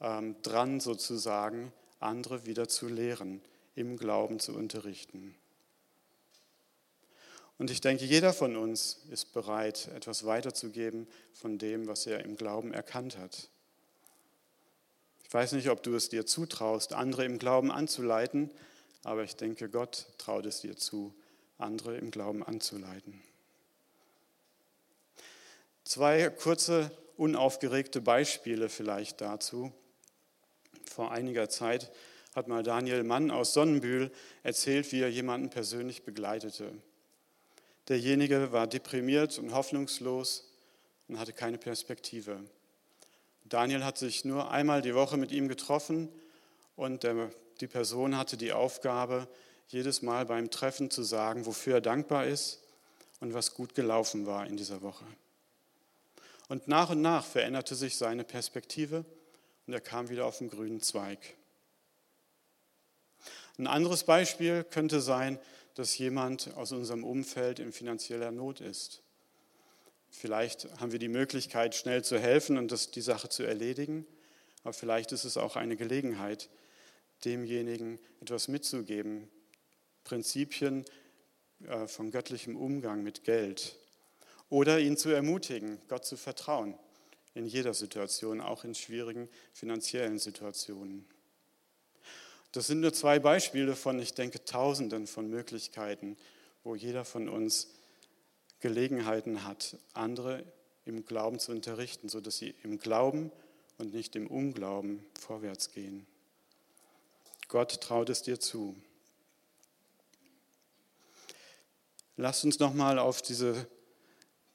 ähm, 0.00 0.36
dran, 0.42 0.80
sozusagen, 0.80 1.72
andere 2.00 2.46
wieder 2.46 2.68
zu 2.68 2.88
lehren, 2.88 3.40
im 3.74 3.96
Glauben 3.96 4.38
zu 4.38 4.52
unterrichten. 4.52 5.34
Und 7.58 7.70
ich 7.70 7.80
denke, 7.80 8.04
jeder 8.04 8.32
von 8.32 8.56
uns 8.56 9.00
ist 9.10 9.32
bereit, 9.32 9.88
etwas 9.94 10.26
weiterzugeben 10.26 11.08
von 11.32 11.58
dem, 11.58 11.86
was 11.86 12.06
er 12.06 12.24
im 12.24 12.36
Glauben 12.36 12.74
erkannt 12.74 13.16
hat. 13.16 13.48
Ich 15.24 15.32
weiß 15.32 15.52
nicht, 15.52 15.70
ob 15.70 15.82
du 15.82 15.94
es 15.94 16.08
dir 16.08 16.26
zutraust, 16.26 16.92
andere 16.92 17.24
im 17.24 17.38
Glauben 17.38 17.72
anzuleiten, 17.72 18.50
aber 19.02 19.24
ich 19.24 19.36
denke, 19.36 19.68
Gott 19.68 20.06
traut 20.18 20.46
es 20.46 20.60
dir 20.60 20.76
zu, 20.76 21.14
andere 21.58 21.96
im 21.96 22.10
Glauben 22.10 22.42
anzuleiten. 22.42 23.22
Zwei 25.84 26.28
kurze, 26.30 26.90
unaufgeregte 27.16 28.00
Beispiele 28.00 28.68
vielleicht 28.68 29.20
dazu. 29.20 29.72
Vor 30.84 31.10
einiger 31.10 31.48
Zeit 31.48 31.90
hat 32.34 32.48
mal 32.48 32.62
Daniel 32.62 33.02
Mann 33.02 33.30
aus 33.30 33.54
Sonnenbühl 33.54 34.10
erzählt, 34.42 34.92
wie 34.92 35.00
er 35.00 35.08
jemanden 35.08 35.48
persönlich 35.48 36.02
begleitete. 36.02 36.72
Derjenige 37.88 38.52
war 38.52 38.66
deprimiert 38.66 39.38
und 39.38 39.54
hoffnungslos 39.54 40.48
und 41.08 41.18
hatte 41.18 41.32
keine 41.32 41.58
Perspektive. 41.58 42.40
Daniel 43.44 43.84
hat 43.84 43.96
sich 43.96 44.24
nur 44.24 44.50
einmal 44.50 44.82
die 44.82 44.94
Woche 44.94 45.16
mit 45.16 45.30
ihm 45.30 45.46
getroffen 45.48 46.08
und 46.74 47.04
der, 47.04 47.30
die 47.60 47.68
Person 47.68 48.16
hatte 48.16 48.36
die 48.36 48.52
Aufgabe, 48.52 49.28
jedes 49.68 50.02
Mal 50.02 50.26
beim 50.26 50.50
Treffen 50.50 50.90
zu 50.90 51.02
sagen, 51.02 51.46
wofür 51.46 51.74
er 51.74 51.80
dankbar 51.80 52.26
ist 52.26 52.60
und 53.20 53.34
was 53.34 53.54
gut 53.54 53.74
gelaufen 53.74 54.26
war 54.26 54.46
in 54.46 54.56
dieser 54.56 54.82
Woche. 54.82 55.04
Und 56.48 56.68
nach 56.68 56.90
und 56.90 57.02
nach 57.02 57.24
veränderte 57.24 57.74
sich 57.74 57.96
seine 57.96 58.24
Perspektive 58.24 59.04
und 59.66 59.72
er 59.72 59.80
kam 59.80 60.08
wieder 60.08 60.26
auf 60.26 60.38
den 60.38 60.50
grünen 60.50 60.80
Zweig. 60.80 61.18
Ein 63.58 63.66
anderes 63.66 64.04
Beispiel 64.04 64.64
könnte 64.64 65.00
sein, 65.00 65.38
dass 65.76 65.96
jemand 65.98 66.54
aus 66.56 66.72
unserem 66.72 67.04
Umfeld 67.04 67.58
in 67.58 67.70
finanzieller 67.70 68.32
Not 68.32 68.60
ist. 68.60 69.02
Vielleicht 70.08 70.68
haben 70.80 70.90
wir 70.90 70.98
die 70.98 71.08
Möglichkeit, 71.08 71.74
schnell 71.74 72.02
zu 72.02 72.18
helfen 72.18 72.56
und 72.56 72.72
das, 72.72 72.90
die 72.90 73.02
Sache 73.02 73.28
zu 73.28 73.42
erledigen, 73.42 74.06
aber 74.62 74.72
vielleicht 74.72 75.12
ist 75.12 75.24
es 75.24 75.36
auch 75.36 75.54
eine 75.54 75.76
Gelegenheit, 75.76 76.48
demjenigen 77.24 77.98
etwas 78.20 78.48
mitzugeben, 78.48 79.28
Prinzipien 80.04 80.84
äh, 81.66 81.86
von 81.86 82.10
göttlichem 82.10 82.56
Umgang 82.56 83.02
mit 83.02 83.24
Geld 83.24 83.76
oder 84.48 84.80
ihn 84.80 84.96
zu 84.96 85.10
ermutigen, 85.10 85.78
Gott 85.88 86.06
zu 86.06 86.16
vertrauen 86.16 86.74
in 87.34 87.44
jeder 87.44 87.74
Situation, 87.74 88.40
auch 88.40 88.64
in 88.64 88.74
schwierigen 88.74 89.28
finanziellen 89.52 90.18
Situationen. 90.18 91.06
Das 92.56 92.68
sind 92.68 92.80
nur 92.80 92.94
zwei 92.94 93.18
Beispiele 93.18 93.76
von, 93.76 93.98
ich 93.98 94.14
denke, 94.14 94.42
Tausenden 94.42 95.06
von 95.06 95.28
Möglichkeiten, 95.28 96.16
wo 96.64 96.74
jeder 96.74 97.04
von 97.04 97.28
uns 97.28 97.68
Gelegenheiten 98.60 99.44
hat, 99.44 99.76
andere 99.92 100.42
im 100.86 101.04
Glauben 101.04 101.38
zu 101.38 101.52
unterrichten, 101.52 102.08
sodass 102.08 102.38
sie 102.38 102.54
im 102.62 102.78
Glauben 102.78 103.30
und 103.76 103.92
nicht 103.92 104.16
im 104.16 104.26
Unglauben 104.26 105.04
vorwärts 105.20 105.70
gehen. 105.72 106.06
Gott 107.48 107.78
traut 107.82 108.08
es 108.08 108.22
dir 108.22 108.40
zu. 108.40 108.74
Lasst 112.16 112.42
uns 112.42 112.58
nochmal 112.58 112.98
auf 112.98 113.20
diese 113.20 113.66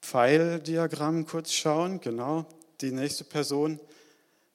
Pfeildiagramm 0.00 1.24
kurz 1.24 1.52
schauen. 1.52 2.00
Genau, 2.00 2.46
die 2.80 2.90
nächste 2.90 3.22
Person, 3.22 3.78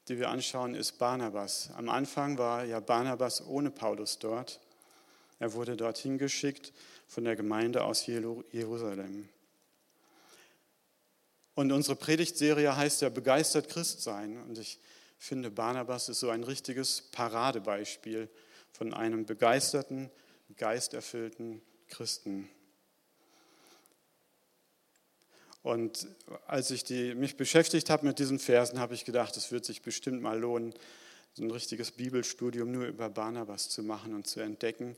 die 0.07 0.17
wir 0.19 0.29
anschauen, 0.29 0.75
ist 0.75 0.97
Barnabas. 0.97 1.69
Am 1.75 1.89
Anfang 1.89 2.37
war 2.37 2.63
ja 2.63 2.79
Barnabas 2.79 3.45
ohne 3.45 3.71
Paulus 3.71 4.19
dort. 4.19 4.59
Er 5.39 5.53
wurde 5.53 5.75
dorthin 5.75 6.17
geschickt 6.17 6.73
von 7.07 7.23
der 7.23 7.35
Gemeinde 7.35 7.83
aus 7.83 8.05
Jerusalem. 8.05 9.29
Und 11.55 11.71
unsere 11.71 11.95
Predigtserie 11.95 12.75
heißt 12.75 13.01
ja 13.01 13.09
Begeistert 13.09 13.69
Christ 13.69 14.01
sein. 14.01 14.41
Und 14.43 14.57
ich 14.57 14.79
finde, 15.17 15.49
Barnabas 15.49 16.09
ist 16.09 16.19
so 16.19 16.29
ein 16.29 16.43
richtiges 16.43 17.01
Paradebeispiel 17.11 18.29
von 18.71 18.93
einem 18.93 19.25
begeisterten, 19.25 20.11
geisterfüllten 20.55 21.61
Christen. 21.87 22.49
Und 25.63 26.07
als 26.45 26.71
ich 26.71 26.83
die, 26.83 27.15
mich 27.15 27.35
beschäftigt 27.35 27.89
habe 27.89 28.05
mit 28.05 28.19
diesen 28.19 28.39
Versen, 28.39 28.79
habe 28.79 28.93
ich 28.93 29.05
gedacht, 29.05 29.35
es 29.37 29.51
wird 29.51 29.65
sich 29.65 29.81
bestimmt 29.81 30.21
mal 30.21 30.39
lohnen, 30.39 30.73
so 31.33 31.43
ein 31.43 31.51
richtiges 31.51 31.91
Bibelstudium 31.91 32.71
nur 32.71 32.85
über 32.85 33.09
Barnabas 33.09 33.69
zu 33.69 33.83
machen 33.83 34.15
und 34.15 34.27
zu 34.27 34.39
entdecken, 34.39 34.95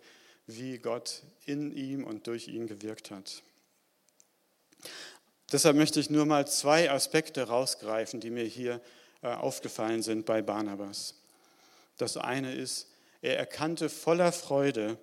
wie 0.47 0.77
Gott 0.77 1.23
in 1.45 1.71
ihm 1.75 2.03
und 2.03 2.27
durch 2.27 2.47
ihn 2.47 2.67
gewirkt 2.67 3.11
hat. 3.11 3.43
Deshalb 5.51 5.75
möchte 5.75 5.99
ich 5.99 6.09
nur 6.09 6.25
mal 6.25 6.47
zwei 6.47 6.91
Aspekte 6.91 7.43
rausgreifen, 7.43 8.19
die 8.19 8.29
mir 8.29 8.45
hier 8.45 8.81
äh, 9.21 9.27
aufgefallen 9.27 10.03
sind 10.03 10.25
bei 10.25 10.41
Barnabas. 10.41 11.15
Das 11.97 12.17
eine 12.17 12.53
ist, 12.53 12.87
er 13.21 13.37
erkannte 13.37 13.89
voller 13.89 14.31
Freude 14.31 14.97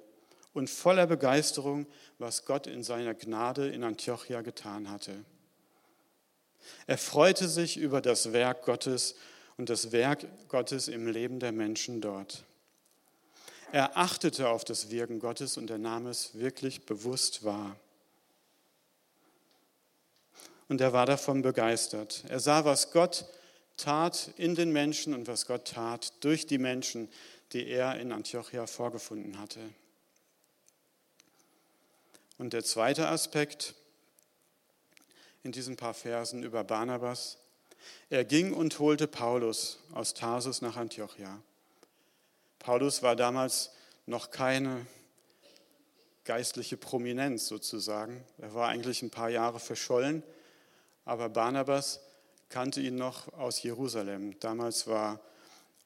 und 0.53 0.71
voller 0.71 1.07
Begeisterung, 1.07 1.87
was 2.19 2.47
Gott 2.47 2.67
in 2.67 2.83
seiner 2.83 3.15
Gnade 3.15 3.69
in 3.69 3.85
Antiochia 3.85 4.41
getan 4.41 4.91
hatte. 4.91 5.25
Er 6.87 6.99
freute 6.99 7.49
sich 7.49 7.77
über 7.77 8.01
das 8.01 8.33
Werk 8.33 8.65
Gottes 8.65 9.15
und 9.57 9.71
das 9.71 9.93
Werk 9.93 10.27
Gottes 10.49 10.89
im 10.89 11.07
Leben 11.07 11.41
der 11.41 11.53
Menschen 11.53 12.01
dort. 12.01 12.45
Er 13.73 13.97
achtete 13.97 14.49
auf 14.49 14.65
das 14.65 14.91
Wirken 14.91 15.19
Gottes 15.19 15.57
und 15.57 15.71
er 15.71 15.79
nahm 15.79 16.07
es 16.07 16.39
wirklich 16.39 16.87
bewusst 16.87 17.45
wahr. 17.45 17.77
Und 20.69 20.81
er 20.81 20.93
war 20.93 21.07
davon 21.07 21.43
begeistert. 21.43 22.25
Er 22.29 22.41
sah, 22.41 22.65
was 22.65 22.93
Gott 22.93 23.27
tat 23.77 24.31
in 24.37 24.55
den 24.55 24.73
Menschen 24.73 25.15
und 25.15 25.29
was 25.29 25.47
Gott 25.47 25.69
tat 25.69 26.13
durch 26.21 26.47
die 26.47 26.59
Menschen, 26.59 27.09
die 27.53 27.69
er 27.69 27.99
in 28.01 28.13
Antiochia 28.13 28.67
vorgefunden 28.67 29.39
hatte. 29.39 29.61
Und 32.39 32.53
der 32.53 32.65
zweite 32.65 33.09
Aspekt, 33.09 33.75
in 35.47 35.53
diesen 35.53 35.77
paar 35.77 35.95
Versen 35.95 36.43
über 36.43 36.65
Barnabas. 36.65 37.39
Er 38.11 38.25
ging 38.25 38.53
und 38.53 38.81
holte 38.81 39.07
Paulus 39.07 39.79
aus 39.93 40.13
Tarsus 40.13 40.61
nach 40.61 40.77
Antiochia. 40.77 41.41
Paulus 42.59 43.05
war 43.05 43.15
damals 43.15 43.71
noch 44.07 44.33
keine 44.33 44.85
geistliche 46.25 46.77
Prominenz 46.77 47.47
sozusagen. 47.47 48.25
Er 48.39 48.55
war 48.55 48.69
eigentlich 48.69 49.03
ein 49.03 49.11
paar 49.11 49.31
Jahre 49.31 49.61
verschollen, 49.61 50.25
aber 51.05 51.29
Barnabas 51.29 52.01
kannte 52.49 52.81
ihn 52.81 52.97
noch 52.97 53.33
aus 53.35 53.63
Jerusalem. 53.63 54.39
Damals 54.41 54.89
war 54.89 55.21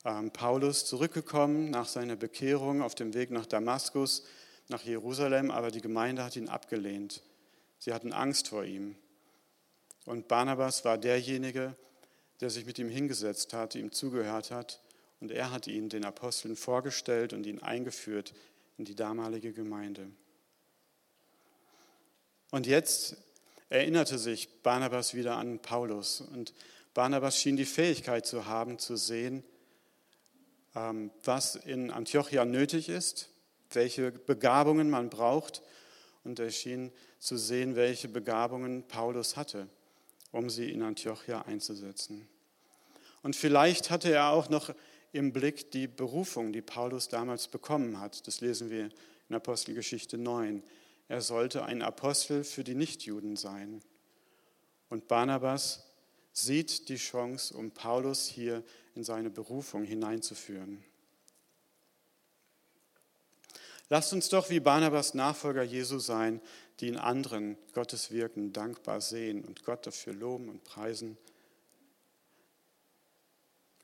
ähm, 0.07 0.31
Paulus 0.31 0.87
zurückgekommen 0.87 1.69
nach 1.69 1.87
seiner 1.87 2.17
Bekehrung 2.17 2.81
auf 2.81 2.95
dem 2.95 3.13
Weg 3.13 3.31
nach 3.31 3.45
Damaskus, 3.45 4.25
nach 4.69 4.85
Jerusalem, 4.85 5.51
aber 5.51 5.71
die 5.71 5.83
Gemeinde 5.83 6.25
hat 6.25 6.37
ihn 6.37 6.49
abgelehnt. 6.49 7.23
Sie 7.79 7.93
hatten 7.93 8.15
Angst 8.15 8.49
vor 8.49 8.65
ihm. 8.65 8.97
Und 10.11 10.27
Barnabas 10.27 10.85
war 10.85 10.99
derjenige, 10.99 11.77
der 12.41 12.51
sich 12.51 12.67
mit 12.67 12.81
ihm 12.81 12.89
hingesetzt 12.89 13.53
hat, 13.53 13.77
ihm 13.77 13.93
zugehört 13.93 14.51
hat. 14.51 14.81
Und 15.21 15.31
er 15.31 15.53
hat 15.53 15.69
ihn 15.69 15.89
den 15.89 16.05
Aposteln 16.05 16.57
vorgestellt 16.57 17.33
und 17.33 17.47
ihn 17.47 17.61
eingeführt 17.61 18.35
in 18.77 18.85
die 18.85 18.97
damalige 18.97 19.53
Gemeinde. 19.53 20.11
Und 22.51 22.67
jetzt 22.67 23.19
erinnerte 23.69 24.19
sich 24.19 24.49
Barnabas 24.65 25.15
wieder 25.15 25.37
an 25.37 25.61
Paulus. 25.61 26.23
Und 26.23 26.55
Barnabas 26.93 27.39
schien 27.39 27.57
die 27.57 27.65
Fähigkeit 27.65 28.27
zu 28.27 28.47
haben, 28.47 28.81
zu 28.81 28.97
sehen, 28.97 29.45
ähm, 30.75 31.13
was 31.23 31.55
in 31.55 31.93
Antiochia 31.93 32.45
nötig 32.45 32.89
ist, 32.89 33.29
welche 33.71 34.11
Begabungen 34.11 34.91
man 34.91 35.09
braucht. 35.09 35.63
Und 36.25 36.41
er 36.41 36.51
schien 36.51 36.91
zu 37.21 37.37
sehen, 37.37 37.77
welche 37.77 38.09
Begabungen 38.09 38.83
Paulus 38.89 39.37
hatte 39.37 39.69
um 40.33 40.51
sie 40.51 40.71
in 40.71 40.83
Antiochia 40.83 41.43
einzusetzen. 41.43 42.29
Und 43.23 43.37
vielleicht 43.37 43.91
hatte 43.91 44.13
er 44.13 44.31
auch 44.31 44.49
noch 44.49 44.75
im 45.13 45.33
Blick 45.33 45.71
die 45.73 45.89
Berufung, 45.89 46.53
die 46.53 46.63
Paulus 46.63 47.09
damals 47.09 47.49
bekommen 47.49 48.01
hat. 48.01 48.27
Das 48.27 48.41
lesen 48.41 48.71
wir 48.71 48.91
in 49.29 49.35
Apostelgeschichte 49.35 50.19
9. 50.19 50.63
Er 51.09 51.21
sollte 51.21 51.65
ein 51.65 51.83
Apostel 51.83 52.45
für 52.45 52.65
die 52.65 52.75
Nichtjuden 52.75 53.37
sein. 53.37 53.83
Und 54.89 55.09
Barnabas 55.09 55.87
sieht 56.33 56.89
die 56.89 56.97
Chance, 56.97 57.57
um 57.57 57.73
Paulus 57.73 58.27
hier 58.27 58.63
in 58.95 59.05
seine 59.05 59.31
Berufung 59.31 59.85
hineinzuführen. 59.85 60.85
Lasst 63.89 64.13
uns 64.13 64.29
doch 64.29 64.51
wie 64.51 64.61
Barnabas 64.61 65.15
Nachfolger 65.15 65.65
Jesu 65.65 65.99
sein, 65.99 66.41
die 66.81 66.89
in 66.89 66.97
anderen 66.97 67.59
Gottes 67.73 68.11
Wirken 68.11 68.53
dankbar 68.53 69.01
sehen 69.01 69.45
und 69.45 69.65
Gott 69.65 69.87
dafür 69.87 70.15
loben 70.15 70.49
und 70.49 70.65
preisen. 70.65 71.19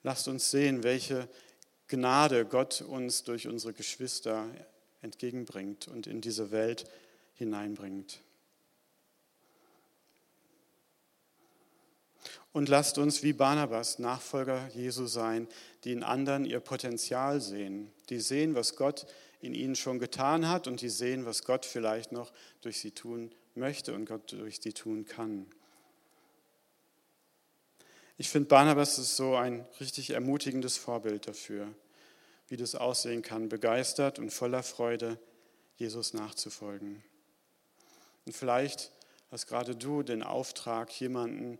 Lasst 0.03 0.29
uns 0.29 0.51
sehen, 0.51 0.83
welche 0.83 1.29
Gnade 1.89 2.47
Gott 2.47 2.81
uns 2.81 3.23
durch 3.25 3.47
unsere 3.47 3.73
Geschwister 3.73 4.49
entgegenbringt 5.03 5.89
und 5.89 6.07
in 6.07 6.21
diese 6.21 6.51
Welt 6.51 6.85
hineinbringt. 7.35 8.21
Und 12.53 12.71
lasst 12.71 12.97
uns 12.97 13.23
wie 13.23 13.35
Barnabas 13.35 13.99
Nachfolger 13.99 14.69
Jesu 14.75 15.07
sein, 15.07 15.47
die 15.85 15.93
in 15.93 16.03
anderen 16.03 16.47
ihr 16.47 16.61
Potenzial 16.61 17.41
sehen, 17.41 17.93
die 18.09 18.19
sehen, 18.19 18.55
was 18.55 18.77
Gott 18.77 19.07
in 19.47 19.55
ihnen 19.55 19.77
schon 19.77 19.99
getan 19.99 20.49
hat 20.49 20.67
und 20.67 20.81
die 20.81 20.89
sehen, 20.89 21.25
was 21.25 21.45
Gott 21.45 21.65
vielleicht 21.65 22.13
noch 22.13 22.33
durch 22.61 22.81
sie 22.81 22.91
tun 22.91 23.33
möchte 23.55 23.95
und 23.95 24.07
Gott 24.07 24.33
durch 24.33 24.61
sie 24.61 24.73
tun 24.73 25.07
kann. 25.07 25.47
Ich 28.19 28.31
finde, 28.31 28.49
Barnabas 28.49 28.99
ist 28.99 29.17
so 29.17 29.37
ein 29.37 29.67
richtig 29.79 30.11
ermutigendes 30.11 30.79
Vorbild 30.79 31.29
dafür, 31.29 31.69
wie 32.49 32.57
das 32.57 32.75
aussehen 32.75 33.23
kann, 33.23 33.49
begeistert 33.49 34.19
und 34.19 34.31
voller 34.31 34.63
Freude 34.63 35.19
Jesus 35.77 36.15
nachzufolgen. 36.15 37.03
Und 38.25 38.35
vielleicht 38.35 38.91
hast 39.31 39.47
gerade 39.47 39.77
du 39.77 40.03
den 40.03 40.23
Auftrag, 40.23 40.91
jemanden 40.99 41.59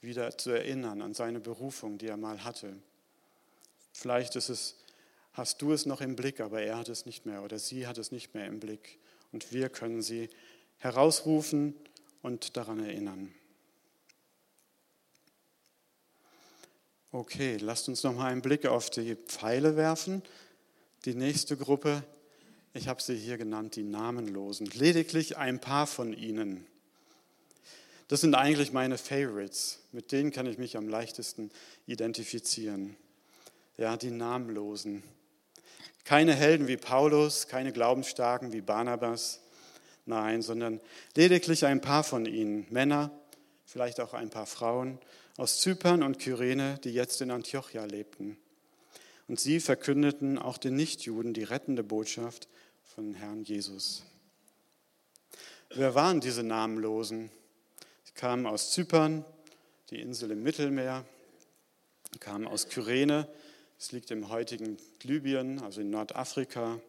wieder 0.00 0.36
zu 0.36 0.50
erinnern 0.50 1.00
an 1.00 1.14
seine 1.14 1.40
Berufung, 1.40 1.96
die 1.96 2.08
er 2.08 2.16
mal 2.16 2.44
hatte. 2.44 2.76
Vielleicht 3.92 4.36
ist 4.36 4.50
es, 4.50 4.76
hast 5.34 5.60
du 5.60 5.72
es 5.72 5.84
noch 5.84 6.00
im 6.00 6.16
Blick, 6.16 6.40
aber 6.40 6.62
er 6.62 6.78
hat 6.78 6.88
es 6.88 7.06
nicht 7.06 7.26
mehr 7.26 7.42
oder 7.42 7.58
sie 7.58 7.86
hat 7.86 7.98
es 7.98 8.10
nicht 8.10 8.34
mehr 8.34 8.46
im 8.46 8.60
Blick. 8.60 8.98
Und 9.32 9.52
wir 9.52 9.68
können 9.68 10.00
sie 10.00 10.30
herausrufen 10.78 11.74
und 12.22 12.56
daran 12.56 12.82
erinnern. 12.82 13.34
Okay, 17.10 17.58
lasst 17.58 17.88
uns 17.88 18.02
noch 18.02 18.14
mal 18.14 18.30
einen 18.32 18.42
Blick 18.42 18.66
auf 18.66 18.90
die 18.90 19.14
Pfeile 19.14 19.76
werfen. 19.76 20.22
Die 21.04 21.14
nächste 21.14 21.56
Gruppe, 21.56 22.02
ich 22.72 22.88
habe 22.88 23.00
sie 23.00 23.14
hier 23.14 23.38
genannt, 23.38 23.76
die 23.76 23.84
Namenlosen. 23.84 24.66
Lediglich 24.66 25.36
ein 25.36 25.60
paar 25.60 25.86
von 25.86 26.12
ihnen. 26.12 26.66
Das 28.08 28.20
sind 28.20 28.34
eigentlich 28.34 28.72
meine 28.72 28.98
Favorites. 28.98 29.80
Mit 29.92 30.10
denen 30.10 30.32
kann 30.32 30.46
ich 30.46 30.58
mich 30.58 30.76
am 30.76 30.88
leichtesten 30.88 31.52
identifizieren. 31.86 32.96
Ja, 33.76 33.96
die 33.96 34.10
Namenlosen. 34.10 35.04
Keine 36.04 36.34
Helden 36.34 36.68
wie 36.68 36.76
Paulus, 36.76 37.48
keine 37.48 37.72
Glaubensstarken 37.72 38.52
wie 38.52 38.60
Barnabas. 38.60 39.40
Nein, 40.06 40.42
sondern 40.42 40.80
lediglich 41.16 41.64
ein 41.64 41.80
paar 41.80 42.04
von 42.04 42.26
ihnen. 42.26 42.66
Männer, 42.68 43.10
vielleicht 43.64 44.00
auch 44.00 44.12
ein 44.12 44.28
paar 44.28 44.46
Frauen 44.46 44.98
aus 45.38 45.60
Zypern 45.60 46.02
und 46.02 46.18
Kyrene, 46.18 46.78
die 46.84 46.90
jetzt 46.90 47.22
in 47.22 47.30
Antiochia 47.30 47.84
lebten. 47.86 48.36
Und 49.28 49.40
sie 49.40 49.60
verkündeten 49.60 50.38
auch 50.38 50.58
den 50.58 50.76
Nichtjuden 50.76 51.32
die 51.32 51.44
rettende 51.44 51.82
Botschaft 51.82 52.48
von 52.82 53.14
Herrn 53.14 53.42
Jesus. 53.42 54.02
Wer 55.70 55.94
waren 55.94 56.20
diese 56.20 56.42
Namenlosen? 56.42 57.30
Sie 58.04 58.12
kamen 58.12 58.46
aus 58.46 58.70
Zypern, 58.72 59.24
die 59.90 60.00
Insel 60.00 60.30
im 60.32 60.42
Mittelmeer, 60.42 61.04
sie 62.12 62.18
kamen 62.18 62.46
aus 62.46 62.68
Kyrene, 62.68 63.26
es 63.78 63.92
liegt 63.92 64.10
im 64.10 64.28
heutigen 64.28 64.76
Libyen, 65.02 65.60
also 65.60 65.80
in 65.80 65.90
Nordafrika, 65.90 66.80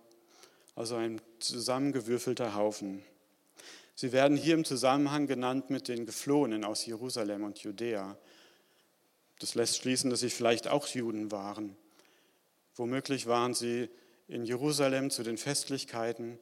also 0.75 0.95
ein 0.95 1.21
zusammengewürfelter 1.39 2.55
Haufen. 2.55 3.03
Sie 3.95 4.12
werden 4.12 4.38
hier 4.38 4.55
im 4.55 4.65
Zusammenhang 4.65 5.27
genannt 5.27 5.69
mit 5.69 5.88
den 5.88 6.05
Geflohenen 6.05 6.65
aus 6.65 6.86
Jerusalem 6.86 7.43
und 7.43 7.59
Judäa, 7.59 8.17
das 9.39 9.55
lässt 9.55 9.77
schließen, 9.77 10.09
dass 10.09 10.21
sie 10.21 10.29
vielleicht 10.29 10.67
auch 10.67 10.88
Juden 10.88 11.31
waren. 11.31 11.75
Womöglich 12.75 13.27
waren 13.27 13.53
sie 13.53 13.89
in 14.27 14.45
Jerusalem 14.45 15.09
zu 15.12 15.23
den 15.23 15.38
Festlichkeiten 15.38 16.39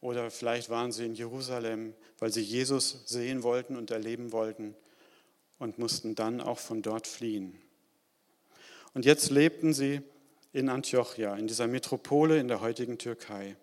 oder 0.00 0.30
vielleicht 0.30 0.70
waren 0.70 0.92
sie 0.92 1.06
in 1.06 1.14
Jerusalem, 1.14 1.94
weil 2.18 2.32
sie 2.32 2.40
Jesus 2.42 3.02
sehen 3.06 3.42
wollten 3.42 3.76
und 3.76 3.90
erleben 3.90 4.32
wollten 4.32 4.74
und 5.58 5.78
mussten 5.78 6.14
dann 6.14 6.40
auch 6.40 6.58
von 6.58 6.82
dort 6.82 7.06
fliehen. 7.06 7.60
Und 8.94 9.04
jetzt 9.04 9.30
lebten 9.30 9.72
sie 9.72 10.00
in 10.52 10.68
Antiochia, 10.68 11.36
in 11.36 11.46
dieser 11.46 11.66
Metropole 11.66 12.38
in 12.38 12.48
der 12.48 12.60
heutigen 12.60 12.98
Türkei. 12.98 13.56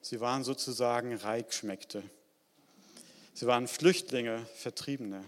Sie 0.00 0.20
waren 0.20 0.44
sozusagen 0.44 1.14
Reichschmeckte. 1.14 2.02
Sie 3.34 3.46
waren 3.46 3.68
Flüchtlinge, 3.68 4.46
Vertriebene. 4.54 5.24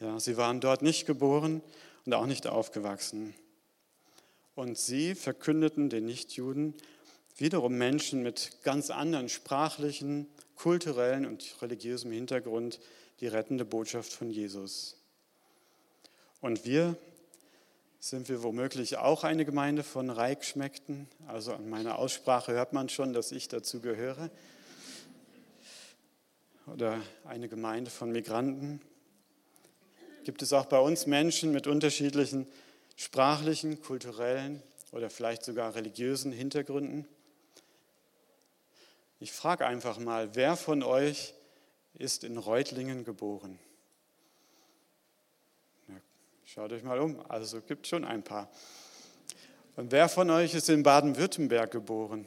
Ja, 0.00 0.20
sie 0.20 0.36
waren 0.36 0.60
dort 0.60 0.82
nicht 0.82 1.06
geboren 1.06 1.62
und 2.04 2.14
auch 2.14 2.26
nicht 2.26 2.46
aufgewachsen. 2.46 3.34
Und 4.54 4.78
sie 4.78 5.14
verkündeten 5.14 5.90
den 5.90 6.06
Nichtjuden 6.06 6.74
wiederum 7.36 7.76
Menschen 7.76 8.22
mit 8.22 8.62
ganz 8.62 8.90
anderen 8.90 9.28
sprachlichen, 9.28 10.26
kulturellen 10.54 11.26
und 11.26 11.56
religiösem 11.60 12.10
Hintergrund 12.10 12.80
die 13.20 13.26
rettende 13.26 13.64
Botschaft 13.64 14.12
von 14.12 14.30
Jesus. 14.30 14.96
Und 16.46 16.64
wir 16.64 16.96
sind 17.98 18.28
wir 18.28 18.44
womöglich 18.44 18.98
auch 18.98 19.24
eine 19.24 19.44
Gemeinde 19.44 19.82
von 19.82 20.10
Reichschmeckten. 20.10 21.08
Also 21.26 21.52
an 21.52 21.68
meiner 21.68 21.98
Aussprache 21.98 22.52
hört 22.52 22.72
man 22.72 22.88
schon, 22.88 23.12
dass 23.12 23.32
ich 23.32 23.48
dazu 23.48 23.80
gehöre. 23.80 24.30
Oder 26.68 27.00
eine 27.24 27.48
Gemeinde 27.48 27.90
von 27.90 28.12
Migranten 28.12 28.80
gibt 30.22 30.40
es 30.40 30.52
auch 30.52 30.66
bei 30.66 30.78
uns 30.78 31.06
Menschen 31.06 31.50
mit 31.50 31.66
unterschiedlichen 31.66 32.46
sprachlichen, 32.94 33.82
kulturellen 33.82 34.62
oder 34.92 35.10
vielleicht 35.10 35.44
sogar 35.44 35.74
religiösen 35.74 36.30
Hintergründen. 36.30 37.08
Ich 39.18 39.32
frage 39.32 39.66
einfach 39.66 39.98
mal, 39.98 40.36
wer 40.36 40.56
von 40.56 40.84
euch 40.84 41.34
ist 41.94 42.22
in 42.22 42.38
Reutlingen 42.38 43.04
geboren? 43.04 43.58
Schaut 46.48 46.72
euch 46.72 46.84
mal 46.84 47.00
um, 47.00 47.20
also 47.28 47.60
gibt 47.60 47.88
schon 47.88 48.04
ein 48.04 48.22
paar. 48.22 48.48
Und 49.74 49.90
wer 49.90 50.08
von 50.08 50.30
euch 50.30 50.54
ist 50.54 50.68
in 50.68 50.84
Baden-Württemberg 50.84 51.72
geboren? 51.72 52.24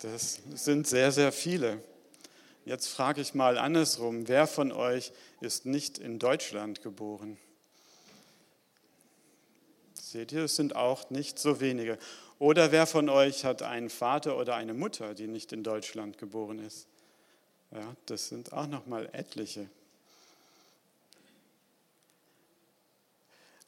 Das 0.00 0.40
sind 0.54 0.88
sehr, 0.88 1.12
sehr 1.12 1.30
viele. 1.30 1.80
Jetzt 2.64 2.88
frage 2.88 3.20
ich 3.20 3.34
mal 3.34 3.56
andersrum, 3.56 4.26
wer 4.26 4.48
von 4.48 4.72
euch 4.72 5.12
ist 5.40 5.64
nicht 5.64 5.98
in 5.98 6.18
Deutschland 6.18 6.82
geboren? 6.82 7.38
Seht 9.94 10.32
ihr, 10.32 10.44
es 10.44 10.56
sind 10.56 10.74
auch 10.74 11.08
nicht 11.10 11.38
so 11.38 11.60
wenige. 11.60 11.98
Oder 12.40 12.72
wer 12.72 12.84
von 12.84 13.08
euch 13.08 13.44
hat 13.44 13.62
einen 13.62 13.90
Vater 13.90 14.36
oder 14.36 14.56
eine 14.56 14.74
Mutter, 14.74 15.14
die 15.14 15.28
nicht 15.28 15.52
in 15.52 15.62
Deutschland 15.62 16.18
geboren 16.18 16.58
ist? 16.58 16.88
Ja, 17.70 17.94
das 18.06 18.28
sind 18.28 18.52
auch 18.52 18.66
noch 18.66 18.86
mal 18.86 19.08
etliche. 19.12 19.70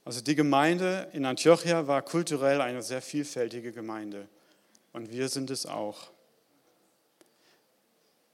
Also 0.08 0.22
die 0.22 0.34
Gemeinde 0.34 1.10
in 1.12 1.26
Antiochia 1.26 1.86
war 1.86 2.00
kulturell 2.00 2.62
eine 2.62 2.82
sehr 2.82 3.02
vielfältige 3.02 3.72
Gemeinde 3.72 4.26
und 4.94 5.12
wir 5.12 5.28
sind 5.28 5.50
es 5.50 5.66
auch. 5.66 6.10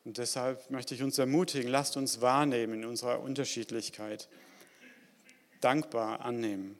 Und 0.05 0.19
deshalb 0.19 0.71
möchte 0.71 0.95
ich 0.95 1.03
uns 1.03 1.19
ermutigen, 1.19 1.69
lasst 1.69 1.97
uns 1.97 2.21
wahrnehmen 2.21 2.75
in 2.75 2.85
unserer 2.85 3.19
Unterschiedlichkeit, 3.19 4.29
dankbar 5.61 6.21
annehmen. 6.21 6.79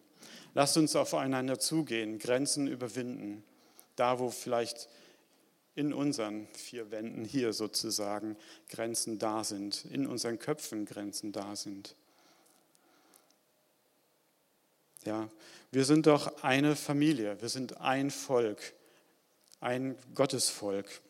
Lasst 0.55 0.77
uns 0.77 0.95
aufeinander 0.95 1.59
zugehen, 1.59 2.21
Grenzen 2.21 2.69
überwinden, 2.69 3.43
da 3.97 4.21
wo 4.21 4.31
vielleicht 4.31 4.89
in 5.75 5.93
unseren 5.93 6.47
vier 6.53 6.93
Wänden 6.93 7.25
hier 7.25 7.53
sozusagen 7.53 8.37
Grenzen 8.69 9.19
da 9.19 9.43
sind, 9.43 9.87
in 9.87 10.07
unseren 10.07 10.39
Köpfen 10.39 10.87
Grenzen 10.87 11.33
da 11.33 11.57
sind. 11.57 11.97
Ja, 15.07 15.29
wir 15.71 15.85
sind 15.85 16.07
doch 16.07 16.43
eine 16.43 16.77
Familie, 16.77 17.41
wir 17.41 17.51
sind 17.51 17.81
ein 17.81 18.11
Volk, 18.11 18.73
ein 19.61 19.97
Gottesvolk. 20.15 21.03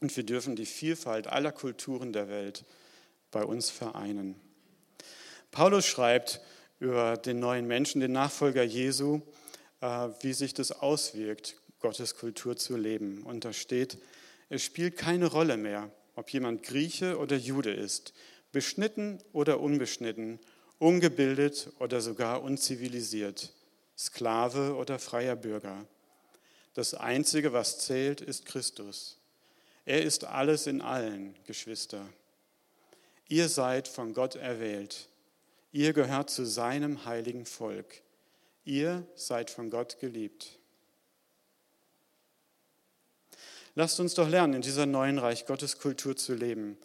Und 0.00 0.16
wir 0.16 0.24
dürfen 0.24 0.54
die 0.54 0.66
Vielfalt 0.66 1.26
aller 1.26 1.50
Kulturen 1.50 2.12
der 2.12 2.28
Welt 2.28 2.64
bei 3.30 3.42
uns 3.44 3.70
vereinen. 3.70 4.36
Paulus 5.50 5.86
schreibt 5.86 6.40
über 6.78 7.16
den 7.16 7.40
neuen 7.40 7.66
Menschen, 7.66 8.00
den 8.00 8.12
Nachfolger 8.12 8.62
Jesu, 8.62 9.22
äh, 9.80 10.08
wie 10.20 10.34
sich 10.34 10.54
das 10.54 10.70
auswirkt, 10.70 11.56
Gottes 11.80 12.14
Kultur 12.14 12.56
zu 12.56 12.76
leben. 12.76 13.22
Und 13.24 13.44
da 13.44 13.52
steht, 13.52 13.98
es 14.50 14.62
spielt 14.62 14.96
keine 14.96 15.26
Rolle 15.26 15.56
mehr, 15.56 15.90
ob 16.14 16.30
jemand 16.30 16.62
Grieche 16.62 17.18
oder 17.18 17.36
Jude 17.36 17.72
ist, 17.72 18.12
beschnitten 18.52 19.18
oder 19.32 19.60
unbeschnitten, 19.60 20.38
ungebildet 20.78 21.70
oder 21.78 22.00
sogar 22.00 22.42
unzivilisiert, 22.42 23.52
Sklave 23.96 24.74
oder 24.76 24.98
freier 24.98 25.36
Bürger. 25.36 25.86
Das 26.74 26.94
Einzige, 26.94 27.52
was 27.52 27.78
zählt, 27.78 28.20
ist 28.20 28.44
Christus. 28.44 29.18
Er 29.86 30.02
ist 30.02 30.24
alles 30.24 30.66
in 30.66 30.82
allen, 30.82 31.34
Geschwister. 31.46 32.06
Ihr 33.28 33.48
seid 33.48 33.88
von 33.88 34.12
Gott 34.12 34.36
erwählt. 34.36 35.08
Ihr 35.72 35.92
gehört 35.92 36.30
zu 36.30 36.44
seinem 36.44 37.04
heiligen 37.04 37.46
Volk. 37.46 38.02
Ihr 38.64 39.06
seid 39.14 39.50
von 39.50 39.70
Gott 39.70 39.98
geliebt. 40.00 40.58
Lasst 43.74 44.00
uns 44.00 44.14
doch 44.14 44.28
lernen, 44.28 44.54
in 44.54 44.62
dieser 44.62 44.86
neuen 44.86 45.18
Reich 45.18 45.46
Gottes 45.46 45.78
Kultur 45.78 46.16
zu 46.16 46.34
leben. 46.34 46.78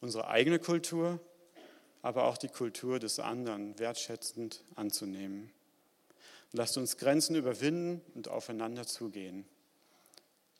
Unsere 0.00 0.28
eigene 0.28 0.58
Kultur, 0.58 1.20
aber 2.08 2.24
auch 2.24 2.38
die 2.38 2.48
Kultur 2.48 2.98
des 2.98 3.20
anderen 3.20 3.78
wertschätzend 3.78 4.62
anzunehmen. 4.76 5.50
Lasst 6.52 6.78
uns 6.78 6.96
Grenzen 6.96 7.36
überwinden 7.36 8.00
und 8.14 8.28
aufeinander 8.28 8.86
zugehen. 8.86 9.44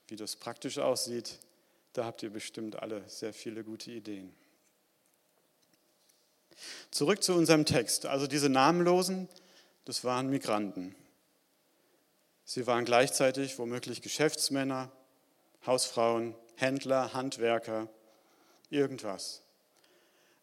Wie 0.09 0.17
das 0.17 0.37
praktisch 0.37 0.77
aussieht, 0.77 1.39
da 1.95 2.05
habt 2.05 2.23
ihr 2.23 2.29
bestimmt 2.29 2.77
alle 2.77 3.03
sehr 3.09 3.33
viele 3.33 3.65
gute 3.65 3.91
Ideen. 3.91 4.31
Zurück 6.91 7.23
zu 7.23 7.33
unserem 7.33 7.65
Text. 7.65 8.05
Also 8.05 8.27
diese 8.27 8.51
Namenlosen, 8.51 9.27
das 9.87 10.05
waren 10.05 10.29
Migranten. 10.29 10.95
Sie 12.45 12.67
waren 12.67 12.85
gleichzeitig 12.85 13.59
womöglich 13.59 14.03
Geschäftsmänner, 14.03 14.93
Hausfrauen, 15.65 16.35
Händler, 16.57 17.15
Handwerker, 17.15 17.89
irgendwas. 18.69 19.41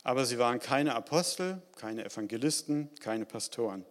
Aber 0.05 0.23
sie 0.23 0.37
waren 0.37 0.59
keine 0.59 0.93
Apostel, 0.93 1.63
keine 1.77 2.05
Evangelisten, 2.05 2.93
keine 2.99 3.25
Pastoren. 3.25 3.83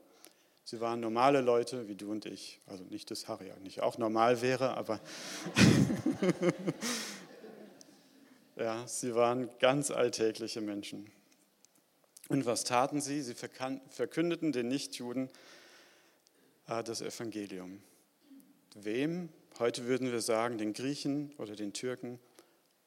Sie 0.63 0.81
waren 0.81 1.01
normale 1.01 1.41
Leute 1.41 1.89
wie 1.89 1.97
du 1.97 2.13
und 2.13 2.25
ich. 2.25 2.61
Also 2.67 2.85
nicht, 2.85 3.11
dass 3.11 3.27
Harry 3.27 3.53
nicht 3.61 3.83
auch 3.83 3.99
normal 3.99 4.41
wäre, 4.41 4.77
aber 4.77 5.01
ja, 8.57 8.87
sie 8.87 9.17
waren 9.17 9.51
ganz 9.59 9.91
alltägliche 9.91 10.61
Menschen. 10.61 11.11
Und 12.29 12.47
was 12.47 12.63
taten 12.63 13.01
sie? 13.01 13.21
Sie 13.21 13.35
verkündeten 13.35 14.53
den 14.53 14.69
Nichtjuden 14.69 15.29
äh, 16.69 16.85
das 16.85 17.03
Evangelium. 17.03 17.83
Wem? 18.77 19.31
Heute 19.59 19.87
würden 19.87 20.13
wir 20.13 20.21
sagen, 20.21 20.59
den 20.59 20.75
Griechen 20.75 21.35
oder 21.39 21.57
den 21.57 21.73
Türken 21.73 22.21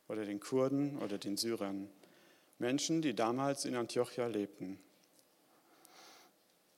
oder 0.08 0.24
den 0.24 0.40
Kurden 0.40 0.98
oder 1.00 1.18
den 1.18 1.36
Syrern. 1.36 1.90
Menschen, 2.60 3.02
die 3.02 3.14
damals 3.14 3.66
in 3.66 3.76
Antiochia 3.76 4.28
lebten. 4.28 4.80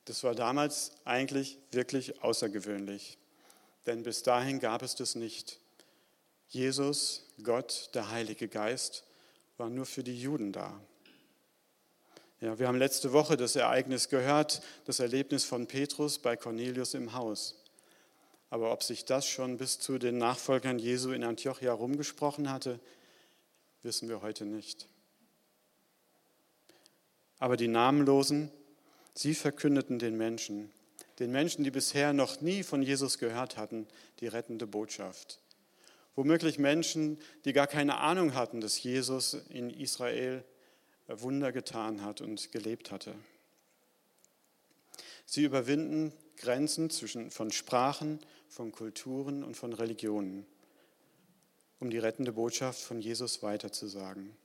Das 0.06 0.24
war 0.24 0.36
damals 0.36 0.92
eigentlich 1.06 1.58
wirklich 1.72 2.22
außergewöhnlich, 2.24 3.18
denn 3.86 4.04
bis 4.04 4.24
dahin 4.24 4.60
gab 4.60 4.82
es 4.82 4.96
das 4.96 5.16
nicht. 5.16 5.60
Jesus, 6.48 7.24
Gott, 7.44 7.92
der 7.94 8.10
Heilige 8.10 8.48
Geist, 8.48 9.04
war 9.58 9.70
nur 9.70 9.86
für 9.86 10.04
die 10.04 10.20
Juden 10.20 10.52
da. 10.52 10.80
Ja, 12.42 12.58
wir 12.58 12.68
haben 12.68 12.78
letzte 12.78 13.12
Woche 13.12 13.38
das 13.38 13.56
Ereignis 13.56 14.10
gehört, 14.10 14.62
das 14.86 15.00
Erlebnis 15.00 15.44
von 15.44 15.68
Petrus 15.68 16.18
bei 16.18 16.38
Cornelius 16.38 16.94
im 16.94 17.14
Haus. 17.14 17.62
Aber 18.50 18.72
ob 18.72 18.82
sich 18.82 19.06
das 19.06 19.28
schon 19.28 19.58
bis 19.58 19.78
zu 19.78 20.00
den 20.00 20.18
Nachfolgern 20.18 20.80
Jesu 20.80 21.12
in 21.12 21.24
Antiochia 21.24 21.74
rumgesprochen 21.74 22.50
hatte, 22.50 22.80
wissen 23.84 24.10
wir 24.10 24.22
heute 24.22 24.46
nicht. 24.46 24.88
Aber 27.40 27.58
die 27.58 27.68
Namenlosen, 27.68 28.52
Sie 29.14 29.34
verkündeten 29.34 30.00
den 30.00 30.18
Menschen, 30.18 30.72
den 31.20 31.32
Menschen, 31.32 31.64
die 31.64 31.72
bisher 31.72 32.14
noch 32.14 32.40
nie 32.42 32.64
von 32.64 32.82
Jesus 32.82 33.18
gehört 33.18 33.58
hatten, 33.58 33.88
die 34.20 34.28
rettende 34.28 34.68
Botschaft. 34.68 35.40
Womöglich 36.16 36.60
Menschen, 36.60 37.18
die 37.46 37.54
gar 37.54 37.68
keine 37.68 37.98
Ahnung 37.98 38.34
hatten, 38.34 38.62
dass 38.62 38.82
Jesus 38.82 39.34
in 39.50 39.70
Israel 39.70 40.44
Wunder 41.08 41.52
getan 41.52 42.04
hat 42.04 42.22
und 42.22 42.52
gelebt 42.52 42.92
hatte. 42.92 43.16
Sie 45.26 45.44
überwinden 45.44 46.14
Grenzen 46.38 46.90
zwischen, 46.90 47.32
von 47.32 47.52
Sprachen, 47.52 48.20
von 48.48 48.72
Kulturen 48.72 49.44
und 49.44 49.56
von 49.56 49.74
Religionen, 49.74 50.46
um 51.80 51.90
die 51.90 51.98
rettende 51.98 52.32
Botschaft 52.32 52.82
von 52.82 53.02
Jesus 53.02 53.44
weiterzusagen. 53.44 54.36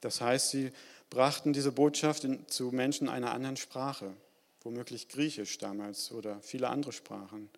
Das 0.00 0.20
heißt, 0.20 0.50
sie 0.50 0.72
brachten 1.10 1.52
diese 1.52 1.72
Botschaft 1.72 2.26
zu 2.48 2.70
Menschen 2.70 3.08
einer 3.08 3.32
anderen 3.32 3.56
Sprache, 3.56 4.14
womöglich 4.62 5.08
Griechisch 5.08 5.58
damals 5.58 6.12
oder 6.12 6.40
viele 6.42 6.68
andere 6.68 6.92
Sprachen, 6.92 7.48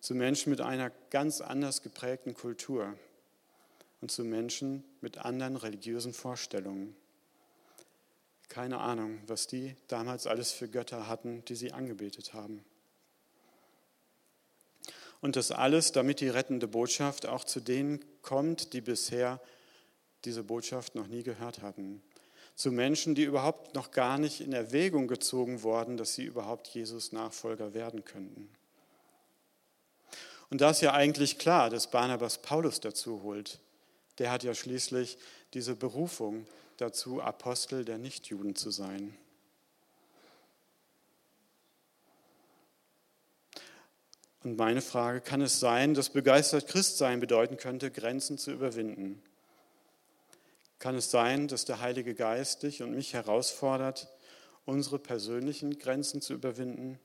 zu 0.00 0.14
Menschen 0.14 0.50
mit 0.50 0.60
einer 0.60 0.90
ganz 1.10 1.40
anders 1.40 1.82
geprägten 1.82 2.34
Kultur 2.34 2.94
und 4.00 4.10
zu 4.10 4.24
Menschen 4.24 4.84
mit 5.00 5.18
anderen 5.18 5.56
religiösen 5.56 6.12
Vorstellungen. 6.12 6.94
Keine 8.48 8.78
Ahnung, 8.78 9.18
was 9.26 9.48
die 9.48 9.74
damals 9.88 10.28
alles 10.28 10.52
für 10.52 10.68
Götter 10.68 11.08
hatten, 11.08 11.44
die 11.46 11.56
sie 11.56 11.72
angebetet 11.72 12.32
haben. 12.32 12.64
Und 15.20 15.34
das 15.34 15.50
alles, 15.50 15.90
damit 15.90 16.20
die 16.20 16.28
rettende 16.28 16.68
Botschaft 16.68 17.26
auch 17.26 17.42
zu 17.42 17.58
denen 17.58 18.04
kommt, 18.22 18.74
die 18.74 18.82
bisher 18.82 19.40
diese 20.24 20.44
Botschaft 20.44 20.94
noch 20.94 21.08
nie 21.08 21.24
gehört 21.24 21.62
hatten 21.62 22.02
zu 22.56 22.72
Menschen, 22.72 23.14
die 23.14 23.24
überhaupt 23.24 23.74
noch 23.74 23.90
gar 23.90 24.18
nicht 24.18 24.40
in 24.40 24.52
Erwägung 24.52 25.06
gezogen 25.06 25.62
worden, 25.62 25.98
dass 25.98 26.14
sie 26.14 26.24
überhaupt 26.24 26.68
Jesus 26.68 27.12
Nachfolger 27.12 27.74
werden 27.74 28.04
könnten. 28.04 28.48
Und 30.48 30.60
da 30.62 30.70
ist 30.70 30.80
ja 30.80 30.94
eigentlich 30.94 31.38
klar, 31.38 31.70
dass 31.70 31.90
Barnabas 31.90 32.38
Paulus 32.38 32.80
dazu 32.80 33.22
holt. 33.22 33.60
Der 34.18 34.30
hat 34.30 34.42
ja 34.42 34.54
schließlich 34.54 35.18
diese 35.52 35.76
Berufung 35.76 36.46
dazu, 36.78 37.20
Apostel 37.20 37.84
der 37.84 37.98
Nichtjuden 37.98 38.56
zu 38.56 38.70
sein. 38.70 39.14
Und 44.44 44.56
meine 44.56 44.80
Frage, 44.80 45.20
kann 45.20 45.42
es 45.42 45.60
sein, 45.60 45.92
dass 45.92 46.08
begeistert 46.08 46.68
Christsein 46.68 47.20
bedeuten 47.20 47.56
könnte, 47.56 47.90
Grenzen 47.90 48.38
zu 48.38 48.52
überwinden? 48.52 49.20
Kann 50.78 50.94
es 50.94 51.10
sein, 51.10 51.48
dass 51.48 51.64
der 51.64 51.80
Heilige 51.80 52.14
Geist 52.14 52.62
dich 52.62 52.82
und 52.82 52.94
mich 52.94 53.14
herausfordert, 53.14 54.08
unsere 54.64 54.98
persönlichen 54.98 55.78
Grenzen 55.78 56.20
zu 56.20 56.34
überwinden, 56.34 56.98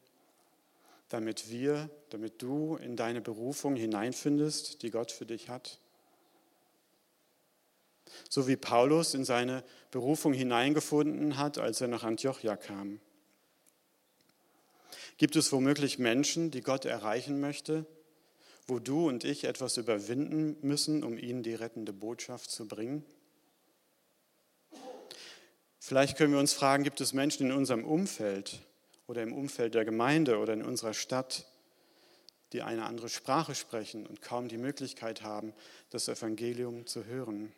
damit 1.10 1.49
wir, 1.49 1.89
damit 2.10 2.41
du 2.41 2.75
in 2.77 2.95
deine 2.95 3.21
Berufung 3.21 3.75
hineinfindest, 3.75 4.81
die 4.81 4.91
Gott 4.91 5.12
für 5.12 5.25
dich 5.25 5.49
hat? 5.49 5.79
So 8.29 8.47
wie 8.47 8.57
Paulus 8.57 9.13
in 9.13 9.23
seine 9.23 9.63
Berufung 9.89 10.34
hineingefunden 10.34 11.38
hat, 11.38 11.57
als 11.57 11.79
er 11.79 11.88
nach 11.88 12.03
Antiochia 12.03 12.57
kam. 12.57 12.99
Gibt 15.17 15.36
es 15.36 15.51
womöglich 15.51 15.99
Menschen, 15.99 16.51
die 16.51 16.62
Gott 16.62 16.86
erreichen 16.86 17.39
möchte, 17.39 17.86
wo 18.67 18.79
du 18.79 19.07
und 19.07 19.23
ich 19.23 19.43
etwas 19.43 19.77
überwinden 19.77 20.57
müssen, 20.62 21.03
um 21.03 21.17
ihnen 21.17 21.43
die 21.43 21.53
rettende 21.53 21.93
Botschaft 21.93 22.49
zu 22.49 22.67
bringen? 22.67 23.05
Vielleicht 25.84 26.15
können 26.15 26.32
wir 26.32 26.39
uns 26.39 26.54
fragen, 26.54 26.84
gibt 26.84 27.02
es 27.02 27.12
Menschen 27.12 27.48
in 27.48 27.52
unserem 27.52 27.84
Umfeld 27.84 28.62
oder 29.08 29.24
im 29.24 29.34
Umfeld 29.34 29.74
der 29.74 29.84
Gemeinde 29.84 30.38
oder 30.38 30.54
in 30.54 30.62
unserer 30.63 30.94
Stadt, 30.94 31.48
die 32.54 32.62
eine 32.62 32.86
andere 32.86 33.10
Sprache 33.10 33.56
sprechen 33.56 34.06
und 34.06 34.22
kaum 34.22 34.48
die 34.48 34.60
Möglichkeit 34.60 35.24
haben, 35.24 35.54
das 35.89 36.08
Evangelium 36.08 36.86
zu 36.86 37.06
hören? 37.06 37.52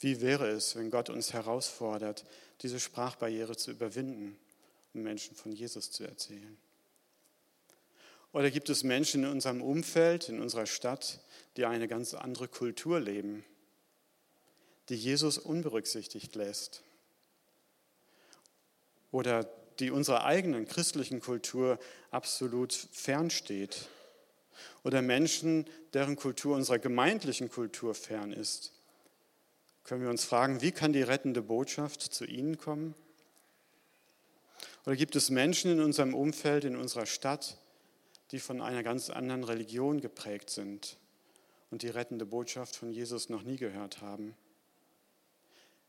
Wie 0.00 0.20
wäre 0.20 0.48
es, 0.48 0.74
wenn 0.74 0.90
Gott 0.90 1.08
uns 1.08 1.32
herausfordert, 1.32 2.24
diese 2.62 2.80
Sprachbarriere 2.80 3.56
zu 3.56 3.70
überwinden, 3.70 4.36
um 4.92 5.02
Menschen 5.02 5.36
von 5.36 5.52
Jesus 5.52 5.92
zu 5.92 6.02
erzählen? 6.02 6.58
Oder 8.32 8.50
gibt 8.50 8.68
es 8.70 8.82
Menschen 8.82 9.22
in 9.22 9.30
unserem 9.30 9.62
Umfeld, 9.62 10.28
in 10.28 10.40
unserer 10.40 10.66
Stadt, 10.66 11.20
die 11.56 11.64
eine 11.64 11.86
ganz 11.86 12.12
andere 12.12 12.48
Kultur 12.48 12.98
leben, 12.98 13.44
die 14.88 14.96
Jesus 14.96 15.38
unberücksichtigt 15.38 16.34
lässt 16.34 16.82
oder 19.10 19.44
die 19.78 19.90
unserer 19.90 20.24
eigenen 20.24 20.66
christlichen 20.66 21.20
Kultur 21.20 21.78
absolut 22.10 22.72
fernsteht 22.72 23.88
oder 24.84 25.02
Menschen, 25.02 25.66
deren 25.92 26.16
Kultur 26.16 26.56
unserer 26.56 26.78
gemeindlichen 26.78 27.48
Kultur 27.48 27.94
fern 27.94 28.32
ist. 28.32 28.72
Können 29.84 30.02
wir 30.02 30.10
uns 30.10 30.24
fragen, 30.24 30.60
wie 30.60 30.72
kann 30.72 30.92
die 30.92 31.02
rettende 31.02 31.42
Botschaft 31.42 32.02
zu 32.02 32.24
ihnen 32.24 32.58
kommen? 32.58 32.94
Oder 34.86 34.96
gibt 34.96 35.16
es 35.16 35.30
Menschen 35.30 35.72
in 35.72 35.80
unserem 35.80 36.14
Umfeld, 36.14 36.64
in 36.64 36.76
unserer 36.76 37.06
Stadt, 37.06 37.56
die 38.30 38.40
von 38.40 38.60
einer 38.60 38.82
ganz 38.82 39.10
anderen 39.10 39.44
Religion 39.44 40.00
geprägt 40.00 40.50
sind 40.50 40.96
und 41.70 41.82
die 41.82 41.88
rettende 41.88 42.26
Botschaft 42.26 42.76
von 42.76 42.90
Jesus 42.90 43.28
noch 43.28 43.42
nie 43.42 43.56
gehört 43.56 44.00
haben. 44.00 44.34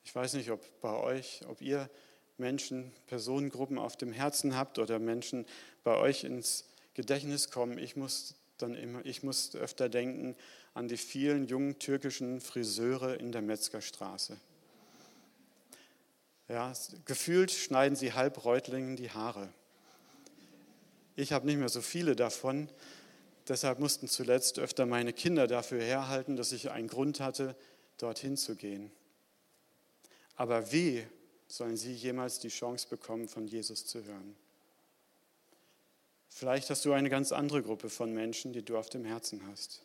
Ich 0.03 0.13
weiß 0.13 0.33
nicht, 0.33 0.51
ob 0.51 0.61
bei 0.81 0.93
euch, 0.93 1.41
ob 1.47 1.61
ihr 1.61 1.89
Menschen, 2.37 2.91
Personengruppen 3.07 3.77
auf 3.77 3.95
dem 3.95 4.11
Herzen 4.11 4.55
habt 4.55 4.79
oder 4.79 4.99
Menschen 4.99 5.45
bei 5.83 5.95
euch 5.95 6.23
ins 6.23 6.65
Gedächtnis 6.93 7.51
kommen. 7.51 7.77
Ich 7.77 7.95
muss 7.95 8.35
dann 8.57 8.75
immer, 8.75 9.05
ich 9.05 9.23
muss 9.23 9.55
öfter 9.55 9.89
denken 9.89 10.35
an 10.73 10.87
die 10.87 10.97
vielen 10.97 11.47
jungen 11.47 11.79
türkischen 11.79 12.41
Friseure 12.41 13.19
in 13.19 13.31
der 13.31 13.41
Metzgerstraße. 13.41 14.37
Ja, 16.49 16.73
gefühlt 17.05 17.51
schneiden 17.51 17.95
sie 17.95 18.13
halb 18.13 18.43
Reutlingen 18.43 18.95
die 18.95 19.11
Haare. 19.11 19.49
Ich 21.15 21.31
habe 21.31 21.45
nicht 21.45 21.57
mehr 21.57 21.69
so 21.69 21.81
viele 21.81 22.15
davon, 22.15 22.69
deshalb 23.47 23.79
mussten 23.79 24.07
zuletzt 24.07 24.59
öfter 24.59 24.85
meine 24.85 25.13
Kinder 25.13 25.47
dafür 25.47 25.81
herhalten, 25.81 26.35
dass 26.35 26.51
ich 26.51 26.71
einen 26.71 26.87
Grund 26.87 27.19
hatte, 27.19 27.55
dorthin 27.97 28.35
zu 28.35 28.55
gehen. 28.55 28.91
Aber 30.35 30.71
wie 30.71 31.05
sollen 31.47 31.77
sie 31.77 31.93
jemals 31.93 32.39
die 32.39 32.49
Chance 32.49 32.87
bekommen, 32.89 33.27
von 33.27 33.47
Jesus 33.47 33.85
zu 33.85 34.03
hören? 34.03 34.35
Vielleicht 36.29 36.69
hast 36.71 36.83
du 36.85 36.93
eine 36.93 37.09
ganz 37.09 37.31
andere 37.31 37.61
Gruppe 37.61 37.89
von 37.89 38.11
Menschen, 38.13 38.53
die 38.53 38.63
du 38.63 38.77
auf 38.77 38.89
dem 38.89 39.05
Herzen 39.05 39.45
hast. 39.47 39.83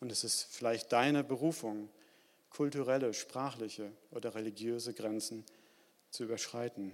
Und 0.00 0.10
es 0.10 0.24
ist 0.24 0.48
vielleicht 0.50 0.90
deine 0.92 1.22
Berufung, 1.22 1.90
kulturelle, 2.48 3.12
sprachliche 3.12 3.92
oder 4.10 4.34
religiöse 4.34 4.94
Grenzen 4.94 5.44
zu 6.10 6.24
überschreiten. 6.24 6.92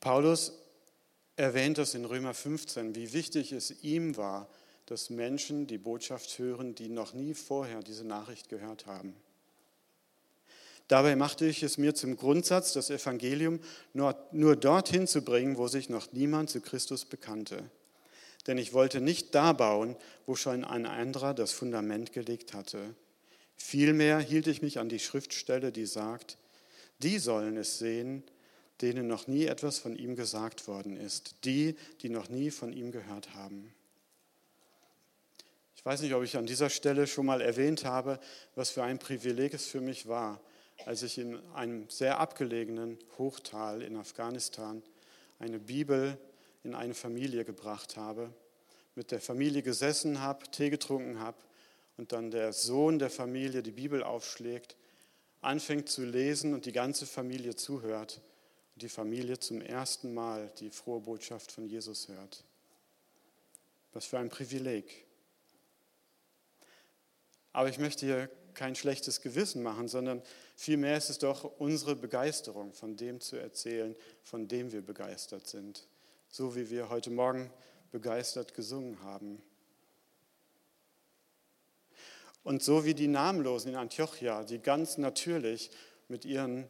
Paulus 0.00 0.52
erwähnt 1.36 1.78
es 1.78 1.94
in 1.94 2.04
Römer 2.04 2.34
15, 2.34 2.94
wie 2.94 3.12
wichtig 3.12 3.52
es 3.52 3.82
ihm 3.82 4.16
war, 4.16 4.48
dass 4.86 5.10
Menschen 5.10 5.66
die 5.66 5.78
Botschaft 5.78 6.38
hören, 6.38 6.74
die 6.74 6.88
noch 6.88 7.14
nie 7.14 7.34
vorher 7.34 7.82
diese 7.82 8.04
Nachricht 8.04 8.48
gehört 8.48 8.86
haben. 8.86 9.14
Dabei 10.88 11.16
machte 11.16 11.46
ich 11.46 11.62
es 11.62 11.78
mir 11.78 11.94
zum 11.94 12.16
Grundsatz, 12.16 12.74
das 12.74 12.90
Evangelium 12.90 13.60
nur, 13.94 14.16
nur 14.32 14.54
dorthin 14.54 15.06
zu 15.06 15.22
bringen, 15.22 15.56
wo 15.56 15.66
sich 15.66 15.88
noch 15.88 16.12
niemand 16.12 16.50
zu 16.50 16.60
Christus 16.60 17.06
bekannte. 17.06 17.70
Denn 18.46 18.58
ich 18.58 18.74
wollte 18.74 19.00
nicht 19.00 19.34
da 19.34 19.54
bauen, 19.54 19.96
wo 20.26 20.36
schon 20.36 20.64
ein 20.64 20.84
anderer 20.84 21.32
das 21.32 21.52
Fundament 21.52 22.12
gelegt 22.12 22.52
hatte. 22.52 22.94
Vielmehr 23.56 24.18
hielt 24.18 24.46
ich 24.46 24.60
mich 24.60 24.78
an 24.78 24.90
die 24.90 24.98
Schriftstelle, 24.98 25.72
die 25.72 25.86
sagt, 25.86 26.36
die 27.02 27.18
sollen 27.18 27.56
es 27.56 27.78
sehen, 27.78 28.22
denen 28.82 29.06
noch 29.06 29.26
nie 29.26 29.46
etwas 29.46 29.78
von 29.78 29.96
ihm 29.96 30.16
gesagt 30.16 30.68
worden 30.68 30.98
ist, 30.98 31.36
die, 31.44 31.76
die 32.02 32.10
noch 32.10 32.28
nie 32.28 32.50
von 32.50 32.72
ihm 32.72 32.92
gehört 32.92 33.34
haben. 33.34 33.72
Ich 35.84 35.86
weiß 35.86 36.00
nicht, 36.00 36.14
ob 36.14 36.22
ich 36.22 36.38
an 36.38 36.46
dieser 36.46 36.70
Stelle 36.70 37.06
schon 37.06 37.26
mal 37.26 37.42
erwähnt 37.42 37.84
habe, 37.84 38.18
was 38.54 38.70
für 38.70 38.82
ein 38.82 38.98
Privileg 38.98 39.52
es 39.52 39.66
für 39.66 39.82
mich 39.82 40.08
war, 40.08 40.40
als 40.86 41.02
ich 41.02 41.18
in 41.18 41.38
einem 41.52 41.90
sehr 41.90 42.20
abgelegenen 42.20 42.96
Hochtal 43.18 43.82
in 43.82 43.98
Afghanistan 43.98 44.82
eine 45.38 45.58
Bibel 45.58 46.16
in 46.62 46.74
eine 46.74 46.94
Familie 46.94 47.44
gebracht 47.44 47.98
habe, 47.98 48.32
mit 48.94 49.10
der 49.10 49.20
Familie 49.20 49.62
gesessen 49.62 50.22
habe, 50.22 50.50
Tee 50.50 50.70
getrunken 50.70 51.20
habe 51.20 51.36
und 51.98 52.12
dann 52.12 52.30
der 52.30 52.54
Sohn 52.54 52.98
der 52.98 53.10
Familie 53.10 53.62
die 53.62 53.72
Bibel 53.72 54.02
aufschlägt, 54.02 54.78
anfängt 55.42 55.90
zu 55.90 56.02
lesen 56.06 56.54
und 56.54 56.64
die 56.64 56.72
ganze 56.72 57.04
Familie 57.04 57.56
zuhört 57.56 58.22
und 58.74 58.80
die 58.80 58.88
Familie 58.88 59.38
zum 59.38 59.60
ersten 59.60 60.14
Mal 60.14 60.50
die 60.60 60.70
frohe 60.70 61.00
Botschaft 61.00 61.52
von 61.52 61.66
Jesus 61.66 62.08
hört. 62.08 62.42
Was 63.92 64.06
für 64.06 64.18
ein 64.18 64.30
Privileg. 64.30 65.04
Aber 67.54 67.68
ich 67.68 67.78
möchte 67.78 68.04
hier 68.04 68.28
kein 68.52 68.74
schlechtes 68.74 69.20
Gewissen 69.20 69.62
machen, 69.62 69.88
sondern 69.88 70.22
vielmehr 70.56 70.96
ist 70.96 71.08
es 71.08 71.18
doch 71.18 71.44
unsere 71.58 71.94
Begeisterung, 71.94 72.74
von 72.74 72.96
dem 72.96 73.20
zu 73.20 73.36
erzählen, 73.36 73.94
von 74.22 74.48
dem 74.48 74.72
wir 74.72 74.82
begeistert 74.82 75.46
sind. 75.46 75.86
So 76.28 76.56
wie 76.56 76.68
wir 76.68 76.88
heute 76.88 77.10
Morgen 77.10 77.50
begeistert 77.92 78.54
gesungen 78.54 79.00
haben. 79.02 79.40
Und 82.42 82.62
so 82.62 82.84
wie 82.84 82.94
die 82.94 83.06
Namenlosen 83.06 83.70
in 83.70 83.76
Antiochia, 83.76 84.42
die 84.42 84.58
ganz 84.58 84.98
natürlich 84.98 85.70
mit 86.08 86.24
ihren 86.24 86.68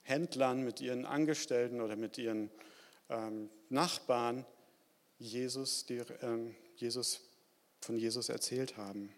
Händlern, 0.00 0.64
mit 0.64 0.80
ihren 0.80 1.04
Angestellten 1.04 1.82
oder 1.82 1.94
mit 1.94 2.16
ihren 2.16 2.50
ähm, 3.10 3.50
Nachbarn 3.68 4.46
Jesus, 5.18 5.84
die, 5.84 6.02
ähm, 6.22 6.54
Jesus, 6.76 7.20
von 7.82 7.98
Jesus 7.98 8.30
erzählt 8.30 8.78
haben. 8.78 9.12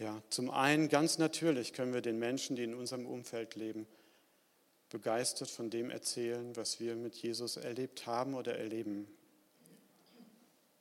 Ja, 0.00 0.22
zum 0.30 0.50
einen 0.50 0.88
ganz 0.88 1.18
natürlich 1.18 1.74
können 1.74 1.92
wir 1.92 2.00
den 2.00 2.18
Menschen, 2.18 2.56
die 2.56 2.64
in 2.64 2.72
unserem 2.72 3.04
Umfeld 3.04 3.54
leben, 3.54 3.86
begeistert 4.88 5.50
von 5.50 5.68
dem 5.68 5.90
erzählen, 5.90 6.56
was 6.56 6.80
wir 6.80 6.96
mit 6.96 7.16
Jesus 7.16 7.58
erlebt 7.58 8.06
haben 8.06 8.32
oder 8.32 8.56
erleben. 8.56 9.06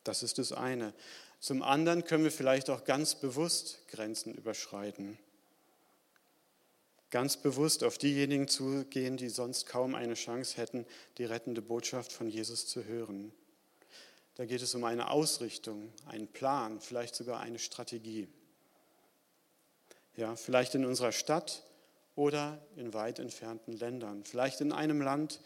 Das 0.05 0.23
ist 0.23 0.37
das 0.37 0.53
eine. 0.53 0.93
Zum 1.41 1.63
anderen 1.63 2.05
können 2.05 2.23
wir 2.23 2.31
vielleicht 2.31 2.69
auch 2.69 2.85
ganz 2.85 3.15
bewusst 3.15 3.89
Grenzen 3.89 4.33
überschreiten. 4.33 5.19
Ganz 7.09 7.35
bewusst 7.35 7.83
auf 7.83 7.97
diejenigen 7.97 8.47
zugehen, 8.47 9.17
die 9.17 9.27
sonst 9.27 9.65
kaum 9.65 9.95
eine 9.95 10.13
Chance 10.13 10.55
hätten, 10.55 10.85
die 11.17 11.25
rettende 11.25 11.61
Botschaft 11.61 12.13
von 12.13 12.29
Jesus 12.29 12.67
zu 12.67 12.85
hören. 12.85 13.33
Da 14.35 14.45
geht 14.45 14.61
es 14.61 14.73
um 14.75 14.85
eine 14.85 15.11
Ausrichtung, 15.11 15.91
einen 16.05 16.29
Plan, 16.29 16.79
vielleicht 16.79 17.15
sogar 17.15 17.41
eine 17.41 17.59
Strategie. 17.59 18.29
Ja, 20.15 20.35
vielleicht 20.35 20.75
in 20.75 20.85
unserer 20.85 21.11
Stadt 21.11 21.63
oder 22.15 22.59
in 22.75 22.93
weit 22.93 23.19
entfernten 23.19 23.73
Ländern. 23.73 24.23
Vielleicht 24.25 24.61
in 24.61 24.71
einem 24.71 25.01
Land, 25.01 25.39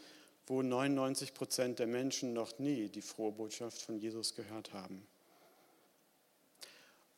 wo 0.48 0.62
99 0.62 1.34
Prozent 1.34 1.80
der 1.80 1.88
Menschen 1.88 2.34
noch 2.34 2.58
nie 2.60 2.90
die 2.90 3.02
frohe 3.02 3.32
Botschaft 3.32 3.82
von 3.82 3.98
Jesus 3.98 4.36
gehört 4.36 4.74
haben. 4.74 5.06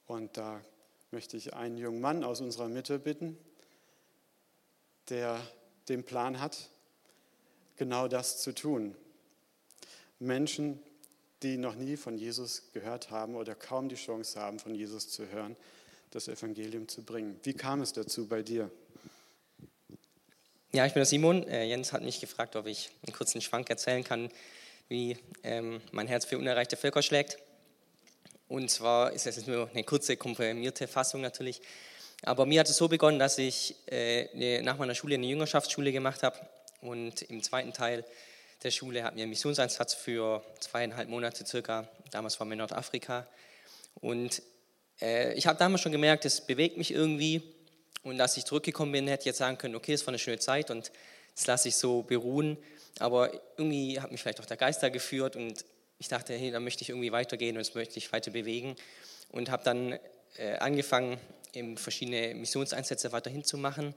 Und 0.08 0.38
da 0.38 0.62
möchte 1.12 1.38
ich 1.38 1.54
einen 1.54 1.78
jungen 1.78 2.02
Mann 2.02 2.24
aus 2.24 2.42
unserer 2.42 2.68
Mitte 2.68 3.00
bitten, 3.00 3.38
der 5.10 5.40
den 5.88 6.04
Plan 6.04 6.40
hat, 6.40 6.70
genau 7.78 8.08
das 8.08 8.42
zu 8.42 8.54
tun. 8.54 8.96
Menschen, 10.20 10.82
die 11.44 11.58
noch 11.58 11.76
nie 11.76 11.98
von 11.98 12.18
Jesus 12.18 12.72
gehört 12.74 13.12
haben 13.12 13.36
oder 13.36 13.56
kaum 13.56 13.90
die 13.90 13.96
Chance 13.96 14.40
haben, 14.40 14.60
von 14.60 14.74
Jesus 14.76 15.10
zu 15.10 15.28
hören, 15.28 15.56
das 16.16 16.30
Evangelium 16.30 16.88
zu 16.88 17.04
bringen. 17.04 17.38
Wie 17.44 17.54
kam 17.54 17.82
es 17.82 17.92
dazu 17.92 18.26
bei 18.26 18.42
dir? 18.42 18.72
Ja, 20.72 20.86
ich 20.86 20.94
bin 20.94 21.02
der 21.02 21.06
Simon. 21.06 21.46
Äh, 21.48 21.66
Jens 21.66 21.92
hat 21.92 22.04
mich 22.04 22.22
gefragt, 22.22 22.56
ob 22.56 22.68
ich 22.68 22.90
einen 23.06 23.14
kurzen 23.14 23.42
Schwank 23.42 23.70
erzählen 23.70 24.04
kann, 24.04 24.30
wie 24.88 25.18
ähm, 25.44 25.82
mein 25.92 26.08
Herz 26.08 26.24
für 26.24 26.38
unerreichte 26.38 26.78
Völker 26.78 27.02
schlägt. 27.02 27.38
Und 28.48 28.72
zwar 28.72 29.12
ist 29.12 29.28
es 29.28 29.46
nur 29.46 29.70
eine 29.70 29.84
kurze, 29.84 30.16
komprimierte 30.16 30.88
Fassung 30.88 31.20
natürlich. 31.20 31.62
Aber 32.24 32.46
mir 32.46 32.62
hat 32.62 32.70
es 32.70 32.78
so 32.78 32.88
begonnen, 32.88 33.20
dass 33.20 33.38
ich 33.38 33.76
äh, 33.92 34.62
nach 34.62 34.78
meiner 34.78 34.96
Schule 34.96 35.16
eine 35.16 35.28
Jüngerschaftsschule 35.28 35.92
gemacht 35.92 36.24
habe. 36.24 36.40
Und 36.80 37.24
im 37.24 37.44
zweiten 37.44 37.74
Teil 37.74 38.06
der 38.64 38.72
Schule 38.72 39.04
hatten 39.04 39.18
wir 39.18 39.24
einen 39.24 39.32
Missionseinsatz 39.32 39.94
für 39.94 40.46
zweieinhalb 40.62 41.10
Monate 41.10 41.46
circa. 41.46 41.90
Damals 42.12 42.40
waren 42.40 42.48
wir 42.48 42.54
in 42.54 42.60
Nordafrika. 42.60 43.28
Und 43.96 44.42
äh, 45.02 45.34
ich 45.34 45.48
habe 45.48 45.58
damals 45.58 45.82
schon 45.82 45.92
gemerkt, 45.92 46.26
es 46.26 46.42
bewegt 46.42 46.78
mich 46.78 46.92
irgendwie. 46.92 47.42
Und 48.04 48.22
als 48.22 48.38
ich 48.38 48.46
zurückgekommen 48.46 48.92
bin, 48.92 49.08
hätte 49.08 49.22
ich 49.22 49.26
jetzt 49.26 49.40
sagen 49.40 49.58
können, 49.58 49.76
okay, 49.76 49.94
es 49.94 50.06
war 50.06 50.10
eine 50.10 50.20
schöne 50.20 50.40
Zeit 50.40 50.70
und 50.70 50.92
das 51.36 51.48
lasse 51.48 51.70
ich 51.70 51.76
so 51.76 52.04
beruhen. 52.04 52.58
Aber 53.00 53.32
irgendwie 53.58 54.00
hat 54.00 54.12
mich 54.12 54.22
vielleicht 54.22 54.40
auch 54.40 54.46
der 54.46 54.58
Geist 54.58 54.84
da 54.84 54.90
geführt 54.90 55.36
und 55.36 55.66
ich 55.98 56.08
dachte, 56.08 56.34
hey, 56.34 56.52
da 56.52 56.60
möchte 56.60 56.84
ich 56.84 56.90
irgendwie 56.90 57.12
weitergehen 57.12 57.58
und 57.58 57.66
das 57.66 57.74
möchte 57.74 57.98
ich 57.98 58.12
weiter 58.14 58.32
bewegen. 58.32 58.76
Und 59.32 59.50
habe 59.50 59.64
dann 59.64 60.00
äh, 60.38 60.58
angefangen, 60.60 61.18
eben 61.54 61.78
verschiedene 61.78 62.36
Missionseinsätze 62.36 63.12
weiterhin 63.12 63.44
zu 63.44 63.58
machen. 63.58 63.96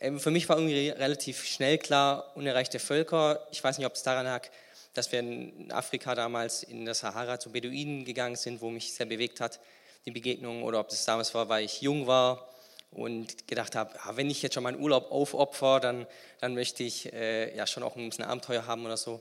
Ähm, 0.00 0.18
für 0.18 0.30
mich 0.30 0.48
war 0.48 0.56
irgendwie 0.56 0.88
relativ 0.88 1.44
schnell 1.44 1.78
klar, 1.78 2.32
unerreichte 2.34 2.78
Völker. 2.78 3.46
Ich 3.52 3.62
weiß 3.62 3.78
nicht, 3.78 3.86
ob 3.86 3.94
es 3.94 4.02
daran 4.02 4.26
lag, 4.26 4.48
dass 4.94 5.12
wir 5.12 5.20
in 5.20 5.70
Afrika 5.70 6.14
damals 6.14 6.62
in 6.62 6.84
der 6.84 6.94
Sahara 6.94 7.38
zu 7.38 7.52
Beduinen 7.52 8.04
gegangen 8.04 8.36
sind, 8.36 8.60
wo 8.60 8.70
mich 8.70 8.92
sehr 8.92 9.06
bewegt 9.06 9.40
hat 9.40 9.60
die 10.06 10.10
Begegnung 10.10 10.62
oder 10.62 10.80
ob 10.80 10.88
das 10.88 11.04
damals 11.04 11.34
war, 11.34 11.48
weil 11.48 11.64
ich 11.64 11.80
jung 11.80 12.06
war 12.06 12.48
und 12.90 13.48
gedacht 13.48 13.74
habe, 13.74 13.94
ja, 13.94 14.16
wenn 14.16 14.30
ich 14.30 14.42
jetzt 14.42 14.54
schon 14.54 14.62
meinen 14.62 14.80
Urlaub 14.80 15.10
aufopfer, 15.10 15.80
dann, 15.80 16.06
dann 16.40 16.54
möchte 16.54 16.82
ich 16.82 17.12
äh, 17.12 17.56
ja 17.56 17.66
schon 17.66 17.82
auch 17.82 17.96
ein 17.96 18.08
bisschen 18.08 18.24
Abenteuer 18.24 18.66
haben 18.66 18.84
oder 18.84 18.96
so. 18.96 19.20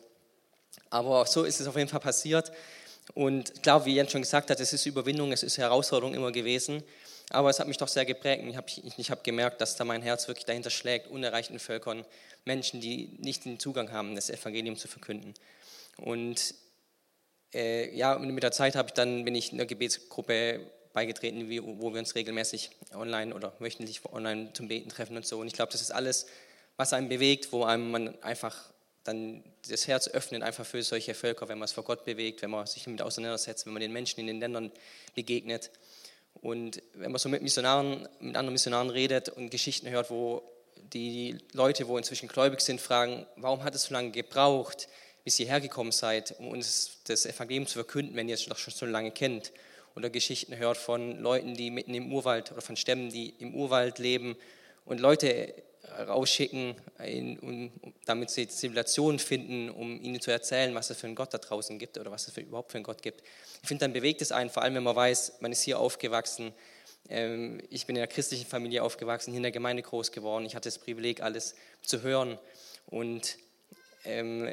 Aber 0.90 1.26
so 1.26 1.44
ist 1.44 1.60
es 1.60 1.68
auf 1.68 1.76
jeden 1.76 1.90
Fall 1.90 2.00
passiert. 2.00 2.52
Und 3.16 3.62
klar, 3.64 3.86
wie 3.86 3.96
Jens 3.96 4.12
schon 4.12 4.22
gesagt 4.22 4.50
hat, 4.50 4.60
es 4.60 4.74
ist 4.74 4.86
Überwindung, 4.86 5.32
es 5.32 5.44
ist 5.44 5.58
Herausforderung 5.58 6.14
immer 6.14 6.32
gewesen. 6.32 6.84
Aber 7.30 7.50
es 7.50 7.60
hat 7.60 7.68
mich 7.68 7.78
doch 7.78 7.88
sehr 7.88 8.06
geprägt. 8.06 8.44
Ich 8.48 8.58
habe 8.58 8.68
ich 8.98 9.12
hab 9.12 9.24
gemerkt, 9.24 9.60
dass 9.62 9.76
da 9.76 9.84
mein 9.86 10.02
Herz 10.02 10.28
wirklich 10.28 10.46
dahinter 10.46 10.70
schlägt, 10.70 11.08
unerreichten 11.08 11.60
Völkern, 11.60 12.06
Menschen, 12.46 12.82
die 12.82 13.10
nicht 13.20 13.46
den 13.46 13.60
Zugang 13.60 13.92
haben, 13.92 14.16
das 14.16 14.30
Evangelium 14.30 14.78
zu 14.78 14.88
verkünden. 14.88 15.34
Und 15.98 16.54
äh, 17.54 17.96
ja, 17.96 18.18
mit 18.18 18.44
der 18.44 18.52
Zeit 18.52 18.76
habe 18.76 18.90
ich 18.90 18.94
dann, 18.94 19.26
bin 19.26 19.36
ich 19.36 19.52
in 19.52 19.60
einer 19.60 19.66
Gebetsgruppe 19.66 20.62
beigetreten, 20.94 21.50
wie, 21.50 21.62
wo 21.64 21.92
wir 21.92 22.00
uns 22.00 22.16
regelmäßig 22.16 22.70
online 22.94 23.34
oder 23.34 23.54
wöchentlich 23.60 24.02
online 24.12 24.54
zum 24.54 24.68
Beten 24.68 24.90
treffen 24.90 25.18
und 25.18 25.26
so. 25.26 25.40
Und 25.40 25.48
ich 25.48 25.54
glaube, 25.54 25.72
das 25.72 25.82
ist 25.82 25.92
alles, 25.92 26.28
was 26.78 26.94
einen 26.94 27.10
bewegt, 27.10 27.52
wo 27.52 27.64
einem 27.64 27.92
man 27.92 28.24
einfach 28.24 28.72
dann 29.04 29.44
das 29.68 29.88
Herz 29.88 30.08
öffnet, 30.08 30.44
einfach 30.44 30.66
für 30.66 30.82
solche 30.82 31.14
Völker, 31.14 31.50
wenn 31.50 31.58
man 31.58 31.66
es 31.66 31.74
vor 31.74 31.84
Gott 31.84 32.06
bewegt, 32.06 32.42
wenn 32.42 32.52
man 32.52 32.66
sich 32.66 32.84
damit 32.84 33.02
auseinandersetzt, 33.02 33.66
wenn 33.66 33.74
man 33.74 33.82
den 33.82 33.92
Menschen 33.92 34.22
in 34.22 34.28
den 34.28 34.40
Ländern 34.40 34.72
begegnet. 35.14 35.72
Und 36.42 36.82
wenn 36.94 37.12
man 37.12 37.20
so 37.20 37.30
mit 37.30 37.42
Missionaren, 37.42 38.08
mit 38.20 38.36
anderen 38.36 38.54
Missionaren 38.54 38.90
redet 38.90 39.30
und 39.30 39.50
Geschichten 39.50 39.90
hört, 39.90 40.10
wo 40.10 40.44
die 40.94 41.38
Leute, 41.54 41.88
wo 41.88 41.98
inzwischen 41.98 42.28
gläubig 42.28 42.62
sind, 42.62 42.80
fragen, 42.80 43.26
warum 43.36 43.64
hat 43.64 43.76
es 43.76 43.84
so 43.84 43.94
lange 43.94 44.12
gebraucht, 44.12 44.88
bis 45.24 45.40
ihr 45.40 45.48
hergekommen 45.48 45.92
seid, 45.92 46.36
um 46.40 46.50
uns 46.50 46.98
das 47.06 47.26
Evangelium 47.26 47.68
zu 47.68 47.76
verkünden, 47.76 48.16
wenn 48.16 48.28
ihr 48.28 48.36
es 48.36 48.46
doch 48.46 48.58
schon 48.58 48.74
so 48.74 48.86
lange 48.86 49.12
kennt? 49.12 49.52
Oder 49.96 50.10
Geschichten 50.10 50.56
hört 50.58 50.78
von 50.78 51.20
Leuten, 51.20 51.54
die 51.54 51.70
mitten 51.70 51.94
im 51.94 52.12
Urwald 52.12 52.52
oder 52.52 52.62
von 52.62 52.76
Stämmen, 52.76 53.10
die 53.10 53.30
im 53.40 53.54
Urwald 53.54 54.00
leben 54.00 54.36
und 54.86 55.00
Leute 55.00 55.54
rausschicken, 56.08 56.76
um, 57.42 57.72
damit 58.06 58.30
sie 58.30 58.48
Zivilisationen 58.48 59.20
finden, 59.20 59.70
um 59.70 60.02
ihnen 60.02 60.20
zu 60.22 60.32
erzählen, 60.32 60.74
was 60.74 60.90
es 60.90 60.98
für 60.98 61.08
einen 61.08 61.16
Gott 61.16 61.34
da 61.34 61.38
draußen 61.38 61.78
gibt 61.78 61.98
oder 61.98 62.12
was 62.12 62.28
es 62.28 62.34
für, 62.34 62.42
überhaupt 62.42 62.72
für 62.72 62.78
einen 62.78 62.86
Gott 62.86 63.02
gibt. 63.02 63.22
Ich 63.62 63.68
finde, 63.68 63.86
dann 63.86 63.94
bewegt 63.94 64.22
es 64.22 64.32
einen, 64.32 64.50
vor 64.50 64.64
allem 64.64 64.76
wenn 64.76 64.84
man 64.84 64.96
weiß, 64.96 65.34
man 65.42 65.52
ist 65.52 65.62
hier 65.62 65.80
aufgewachsen. 65.80 66.54
Ähm, 67.10 67.62
ich 67.70 67.86
bin 67.86 67.96
in 67.96 68.02
einer 68.02 68.08
christlichen 68.08 68.48
Familie 68.48 68.84
aufgewachsen, 68.84 69.32
hier 69.32 69.38
in 69.38 69.44
der 69.44 69.52
Gemeinde 69.52 69.84
groß 69.84 70.12
geworden. 70.12 70.46
Ich 70.46 70.56
hatte 70.56 70.68
das 70.68 70.80
Privileg, 70.80 71.22
alles 71.22 71.56
zu 71.82 72.02
hören. 72.02 72.40
Und 72.88 73.38
ähm, 74.06 74.50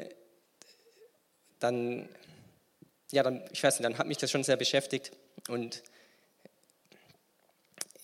dann, 1.61 2.09
ja, 3.11 3.23
dann, 3.23 3.41
ich 3.51 3.63
weiß 3.63 3.79
nicht, 3.79 3.85
dann 3.85 3.97
hat 3.97 4.07
mich 4.07 4.17
das 4.17 4.31
schon 4.31 4.43
sehr 4.43 4.57
beschäftigt. 4.57 5.11
Und 5.47 5.81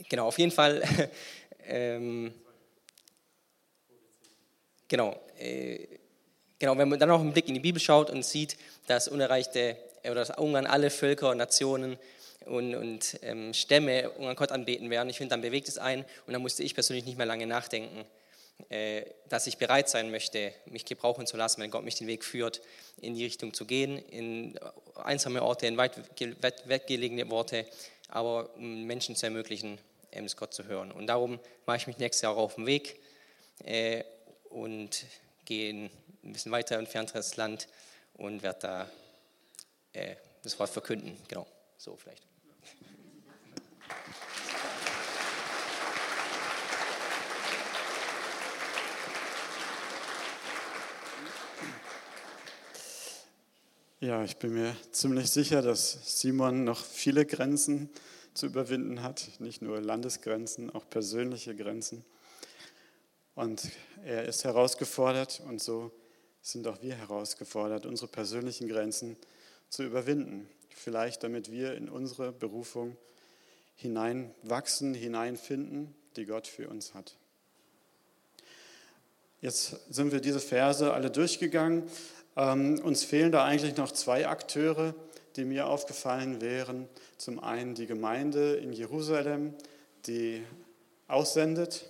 genau, 0.09 0.27
auf 0.27 0.37
jeden 0.37 0.51
Fall. 0.51 0.83
ähm, 1.65 2.33
genau, 4.87 5.19
äh, 5.39 5.87
genau, 6.59 6.77
wenn 6.77 6.87
man 6.87 6.99
dann 6.99 7.11
auch 7.11 7.19
einen 7.19 7.33
Blick 7.33 7.47
in 7.47 7.55
die 7.55 7.59
Bibel 7.59 7.81
schaut 7.81 8.09
und 8.09 8.23
sieht, 8.23 8.57
dass 8.85 9.07
unerreichte 9.07 9.77
oder 10.03 10.15
dass 10.15 10.37
Ungarn 10.37 10.67
alle 10.67 10.89
Völker 10.89 11.31
und 11.31 11.37
Nationen 11.37 11.97
und, 12.45 12.75
und 12.75 13.19
ähm, 13.23 13.53
Stämme 13.53 14.11
Ungarn 14.11 14.35
Gott 14.35 14.51
anbeten 14.51 14.89
werden, 14.89 15.09
ich 15.09 15.17
finde, 15.17 15.31
dann 15.31 15.41
bewegt 15.41 15.67
es 15.67 15.77
ein 15.77 16.05
und 16.27 16.33
dann 16.33 16.41
musste 16.41 16.63
ich 16.63 16.75
persönlich 16.75 17.05
nicht 17.05 17.17
mehr 17.17 17.25
lange 17.25 17.47
nachdenken, 17.47 18.01
äh, 18.01 18.05
dass 19.29 19.47
ich 19.47 19.57
bereit 19.57 19.87
sein 19.87 20.11
möchte, 20.11 20.51
mich 20.65 20.83
gebrauchen 20.83 21.27
zu 21.27 21.37
lassen, 21.37 21.61
wenn 21.61 21.71
Gott 21.71 21.83
mich 21.83 21.95
den 21.95 22.07
Weg 22.07 22.25
führt, 22.25 22.61
in 22.99 23.13
die 23.13 23.23
Richtung 23.23 23.53
zu 23.53 23.65
gehen, 23.65 23.97
in 24.09 24.59
einsame 24.95 25.43
Orte, 25.43 25.67
in 25.67 25.77
weit 25.77 25.95
weggelegene 26.65 27.31
Orte, 27.31 27.65
aber 28.09 28.49
um 28.55 28.83
Menschen 28.83 29.15
zu 29.15 29.25
ermöglichen, 29.25 29.77
das 30.11 30.35
Gott 30.35 30.53
zu 30.53 30.65
hören. 30.65 30.91
Und 30.91 31.07
darum 31.07 31.39
mache 31.65 31.77
ich 31.77 31.87
mich 31.87 31.97
nächstes 31.97 32.23
Jahr 32.23 32.35
auf 32.35 32.55
den 32.55 32.65
Weg 32.65 32.99
äh, 33.63 34.03
und 34.49 35.05
gehe 35.45 35.73
ein 35.73 36.33
bisschen 36.33 36.51
weiter 36.51 36.77
entfernteres 36.77 37.35
Land 37.37 37.67
und 38.15 38.41
werde 38.41 38.59
da 38.59 38.89
äh, 39.93 40.15
das 40.43 40.57
Wort 40.59 40.69
verkünden. 40.69 41.17
Genau, 41.27 41.45
so 41.77 41.95
vielleicht. 41.95 42.23
Ja, 53.99 54.23
ich 54.23 54.37
bin 54.37 54.53
mir 54.53 54.75
ziemlich 54.91 55.31
sicher, 55.31 55.63
dass 55.63 56.19
Simon 56.21 56.63
noch 56.63 56.85
viele 56.85 57.25
Grenzen 57.25 57.89
zu 58.35 58.45
überwinden 58.45 59.01
hat, 59.01 59.27
nicht 59.39 59.63
nur 59.63 59.81
Landesgrenzen, 59.81 60.69
auch 60.69 60.87
persönliche 60.87 61.55
Grenzen. 61.55 62.05
Und 63.33 63.71
er 64.05 64.25
ist 64.25 64.43
herausgefordert 64.43 65.41
und 65.47 65.63
so 65.63 65.91
sind 66.43 66.67
auch 66.67 66.79
wir 66.83 66.93
herausgefordert, 66.93 67.87
unsere 67.87 68.07
persönlichen 68.07 68.67
Grenzen 68.67 69.17
zu 69.69 69.81
überwinden. 69.81 70.47
Vielleicht 70.69 71.23
damit 71.23 71.51
wir 71.51 71.73
in 71.73 71.89
unsere 71.89 72.31
Berufung 72.31 72.95
hineinwachsen, 73.73 74.93
hineinfinden, 74.93 75.95
die 76.17 76.27
Gott 76.27 76.45
für 76.45 76.69
uns 76.69 76.93
hat. 76.93 77.17
Jetzt 79.39 79.75
sind 79.93 80.11
wir 80.11 80.19
diese 80.19 80.39
Verse 80.39 80.91
alle 80.91 81.11
durchgegangen. 81.11 81.83
Ähm, 82.35 82.79
uns 82.83 83.03
fehlen 83.03 83.31
da 83.31 83.45
eigentlich 83.45 83.77
noch 83.77 83.91
zwei 83.91 84.27
Akteure, 84.27 84.95
die 85.35 85.45
mir 85.45 85.67
aufgefallen 85.67 86.41
wären. 86.41 86.87
Zum 87.17 87.43
einen 87.43 87.75
die 87.75 87.85
Gemeinde 87.85 88.55
in 88.55 88.73
Jerusalem, 88.73 89.53
die 90.07 90.43
aussendet, 91.07 91.85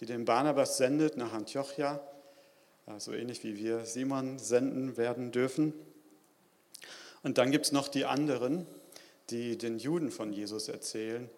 die 0.00 0.06
den 0.06 0.24
Barnabas 0.24 0.76
sendet 0.76 1.16
nach 1.16 1.32
Antiochia, 1.32 2.00
so 2.98 3.12
ähnlich 3.12 3.44
wie 3.44 3.56
wir 3.56 3.86
Simon 3.86 4.38
senden 4.40 4.96
werden 4.96 5.30
dürfen. 5.30 5.72
Und 7.22 7.38
dann 7.38 7.52
gibt 7.52 7.66
es 7.66 7.72
noch 7.72 7.86
die 7.86 8.04
anderen, 8.04 8.66
die 9.30 9.56
den 9.56 9.78
Juden 9.78 10.10
von 10.10 10.32
Jesus 10.32 10.68
erzählen. 10.68 11.30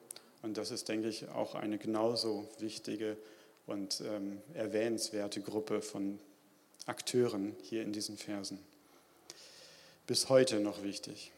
Und 0.42 0.57
das 0.57 0.70
ist, 0.70 0.88
denke 0.88 1.09
ich, 1.09 1.29
auch 1.29 1.55
eine 1.55 1.79
genauso 1.79 2.49
wichtige 2.59 3.16
und 3.66 4.00
ähm, 4.00 4.40
erwähnenswerte 4.55 5.40
Gruppe 5.40 5.83
von 5.83 6.18
Akteuren 6.87 7.57
hier 7.62 7.83
in 7.83 7.92
diesen 7.92 8.16
Versen. 8.16 8.59
Bis 10.07 10.29
heute 10.29 10.61
noch 10.61 10.83
wichtig. 10.83 11.33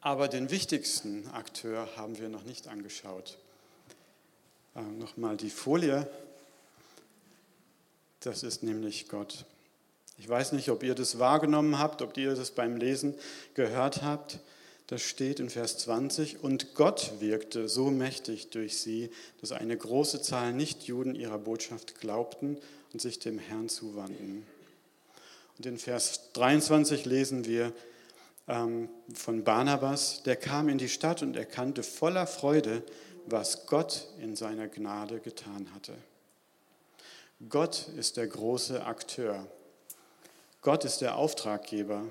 Aber 0.00 0.28
den 0.28 0.50
wichtigsten 0.50 1.28
Akteur 1.28 1.96
haben 1.96 2.18
wir 2.18 2.28
noch 2.28 2.44
nicht 2.44 2.68
angeschaut. 2.68 3.36
Ähm, 4.76 4.98
Nochmal 4.98 5.36
die 5.36 5.50
Folie. 5.50 6.08
Das 8.20 8.42
ist 8.42 8.62
nämlich 8.62 9.08
Gott. 9.08 9.44
Ich 10.18 10.28
weiß 10.28 10.52
nicht, 10.52 10.68
ob 10.70 10.82
ihr 10.82 10.94
das 10.94 11.18
wahrgenommen 11.18 11.78
habt, 11.78 12.02
ob 12.02 12.16
ihr 12.16 12.34
das 12.34 12.50
beim 12.50 12.76
Lesen 12.76 13.14
gehört 13.54 14.02
habt. 14.02 14.38
Das 14.90 15.02
steht 15.02 15.38
in 15.38 15.50
Vers 15.50 15.78
20. 15.78 16.42
Und 16.42 16.74
Gott 16.74 17.12
wirkte 17.20 17.68
so 17.68 17.92
mächtig 17.92 18.50
durch 18.50 18.78
sie, 18.78 19.10
dass 19.40 19.52
eine 19.52 19.76
große 19.76 20.20
Zahl 20.20 20.52
Nichtjuden 20.52 21.14
ihrer 21.14 21.38
Botschaft 21.38 22.00
glaubten 22.00 22.58
und 22.92 23.00
sich 23.00 23.20
dem 23.20 23.38
Herrn 23.38 23.68
zuwandten. 23.68 24.44
Und 25.56 25.66
in 25.66 25.78
Vers 25.78 26.32
23 26.32 27.04
lesen 27.04 27.44
wir 27.44 27.72
ähm, 28.48 28.88
von 29.14 29.44
Barnabas, 29.44 30.24
der 30.24 30.34
kam 30.34 30.68
in 30.68 30.78
die 30.78 30.88
Stadt 30.88 31.22
und 31.22 31.36
erkannte 31.36 31.84
voller 31.84 32.26
Freude, 32.26 32.82
was 33.26 33.66
Gott 33.66 34.08
in 34.18 34.34
seiner 34.34 34.66
Gnade 34.66 35.20
getan 35.20 35.72
hatte. 35.72 35.94
Gott 37.48 37.86
ist 37.96 38.16
der 38.16 38.26
große 38.26 38.84
Akteur. 38.84 39.46
Gott 40.62 40.84
ist 40.84 41.00
der 41.00 41.14
Auftraggeber. 41.14 42.06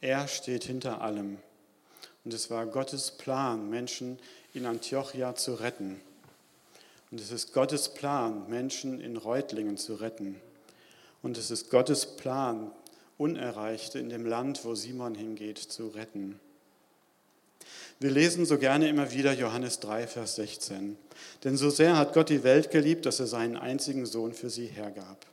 Er 0.00 0.26
steht 0.26 0.64
hinter 0.64 1.02
allem. 1.02 1.38
Und 2.28 2.34
es 2.34 2.50
war 2.50 2.66
Gottes 2.66 3.12
Plan, 3.12 3.70
Menschen 3.70 4.18
in 4.52 4.66
Antiochia 4.66 5.34
zu 5.34 5.54
retten. 5.54 5.98
Und 7.10 7.22
es 7.22 7.30
ist 7.30 7.54
Gottes 7.54 7.88
Plan, 7.88 8.46
Menschen 8.50 9.00
in 9.00 9.16
Reutlingen 9.16 9.78
zu 9.78 9.94
retten. 9.94 10.38
Und 11.22 11.38
es 11.38 11.50
ist 11.50 11.70
Gottes 11.70 12.04
Plan, 12.04 12.70
Unerreichte 13.16 13.98
in 13.98 14.10
dem 14.10 14.26
Land, 14.26 14.66
wo 14.66 14.74
Simon 14.74 15.14
hingeht, 15.14 15.56
zu 15.56 15.88
retten. 15.88 16.38
Wir 17.98 18.10
lesen 18.10 18.44
so 18.44 18.58
gerne 18.58 18.90
immer 18.90 19.10
wieder 19.10 19.32
Johannes 19.32 19.80
3, 19.80 20.06
Vers 20.06 20.34
16. 20.34 20.98
Denn 21.44 21.56
so 21.56 21.70
sehr 21.70 21.96
hat 21.96 22.12
Gott 22.12 22.28
die 22.28 22.44
Welt 22.44 22.70
geliebt, 22.70 23.06
dass 23.06 23.20
er 23.20 23.26
seinen 23.26 23.56
einzigen 23.56 24.04
Sohn 24.04 24.34
für 24.34 24.50
sie 24.50 24.66
hergab. 24.66 25.24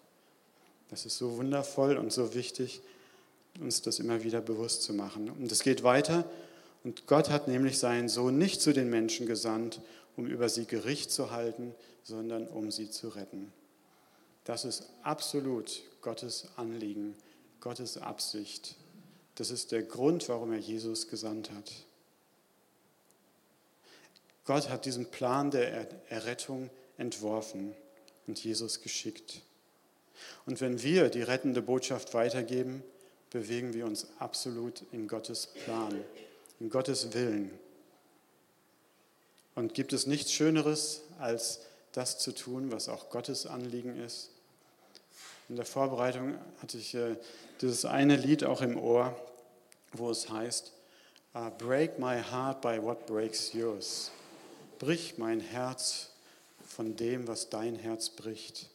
Das 0.89 1.05
ist 1.05 1.17
so 1.17 1.35
wundervoll 1.35 1.97
und 1.97 2.13
so 2.13 2.33
wichtig, 2.33 2.79
uns 3.59 3.81
das 3.81 3.99
immer 3.99 4.23
wieder 4.23 4.39
bewusst 4.39 4.83
zu 4.83 4.93
machen. 4.93 5.29
Und 5.29 5.51
es 5.51 5.61
geht 5.61 5.83
weiter. 5.83 6.23
Und 6.85 7.07
Gott 7.07 7.31
hat 7.31 7.47
nämlich 7.47 7.79
seinen 7.79 8.09
Sohn 8.09 8.37
nicht 8.37 8.61
zu 8.61 8.71
den 8.71 8.91
Menschen 8.91 9.25
gesandt, 9.25 9.81
um 10.15 10.27
über 10.27 10.49
sie 10.49 10.67
Gericht 10.67 11.11
zu 11.11 11.31
halten, 11.31 11.73
sondern 12.03 12.47
um 12.47 12.69
sie 12.69 12.91
zu 12.91 13.09
retten. 13.09 13.51
Das 14.43 14.65
ist 14.65 14.87
absolut 15.01 15.81
Gottes 16.01 16.47
Anliegen, 16.57 17.15
Gottes 17.59 17.97
Absicht. 17.97 18.75
Das 19.33 19.49
ist 19.49 19.71
der 19.71 19.81
Grund, 19.81 20.29
warum 20.29 20.53
er 20.53 20.59
Jesus 20.59 21.07
gesandt 21.07 21.49
hat. 21.49 21.71
Gott 24.45 24.69
hat 24.69 24.85
diesen 24.85 25.07
Plan 25.07 25.49
der 25.49 25.89
Errettung 26.11 26.69
entworfen 26.99 27.73
und 28.27 28.43
Jesus 28.43 28.83
geschickt. 28.83 29.41
Und 30.45 30.61
wenn 30.61 30.83
wir 30.83 31.09
die 31.09 31.23
rettende 31.23 31.63
Botschaft 31.63 32.13
weitergeben, 32.13 32.83
bewegen 33.31 33.73
wir 33.73 33.87
uns 33.87 34.07
absolut 34.19 34.83
in 34.91 35.07
Gottes 35.07 35.47
Plan, 35.47 36.05
in 36.65 36.71
Gottes 36.71 37.13
Willen. 37.13 37.51
Und 39.53 39.75
gibt 39.75 39.93
es 39.93 40.07
nichts 40.07 40.31
Schöneres, 40.31 41.01
als 41.19 41.59
das 41.91 42.17
zu 42.17 42.31
tun, 42.31 42.71
was 42.71 42.89
auch 42.89 43.11
Gottes 43.11 43.45
Anliegen 43.45 43.95
ist? 43.99 44.31
In 45.47 45.57
der 45.57 45.65
Vorbereitung 45.65 46.39
hatte 46.63 46.79
ich 46.79 46.95
äh, 46.95 47.17
dieses 47.61 47.85
eine 47.85 48.15
Lied 48.15 48.43
auch 48.43 48.63
im 48.63 48.79
Ohr. 48.79 49.15
wo 49.93 50.09
es 50.09 50.27
heißt, 50.27 50.73
uh, 51.35 51.51
Break 51.59 51.99
my 51.99 52.19
heart 52.19 52.61
by 52.61 52.81
what 52.81 53.05
breaks 53.05 53.53
yours. 53.53 54.09
Brich 54.79 55.19
mein 55.19 55.41
Herz 55.41 56.09
von 56.65 56.95
dem, 56.95 57.27
was 57.27 57.51
dein 57.51 57.75
Herz 57.75 58.09
bricht. 58.09 58.71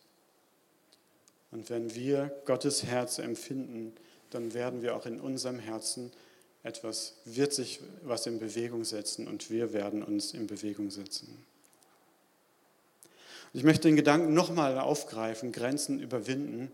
Und 1.51 1.69
wenn 1.69 1.93
wir 1.97 2.31
Gottes 2.45 2.85
Herz 2.85 3.19
empfinden, 3.19 3.97
dann 4.31 4.55
werden 4.55 4.81
wir 4.81 4.95
auch 4.95 5.07
in 5.07 5.21
unserem 5.21 5.59
Herzen 5.59 6.13
etwas, 6.63 7.15
wird 7.25 7.53
sich 7.53 7.81
was 8.03 8.27
in 8.27 8.39
Bewegung 8.39 8.85
setzen 8.85 9.27
und 9.27 9.51
wir 9.51 9.73
werden 9.73 10.03
uns 10.03 10.33
in 10.33 10.47
Bewegung 10.47 10.91
setzen. 10.91 11.45
Ich 13.53 13.65
möchte 13.65 13.89
den 13.89 13.97
Gedanken 13.97 14.33
nochmal 14.35 14.79
aufgreifen, 14.79 15.51
Grenzen 15.53 15.99
überwinden. 15.99 16.71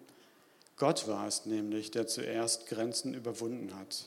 Gott 0.77 1.09
war 1.09 1.27
es 1.27 1.47
nämlich, 1.47 1.91
der 1.91 2.07
zuerst 2.07 2.67
Grenzen 2.67 3.15
überwunden 3.15 3.75
hat. 3.77 4.07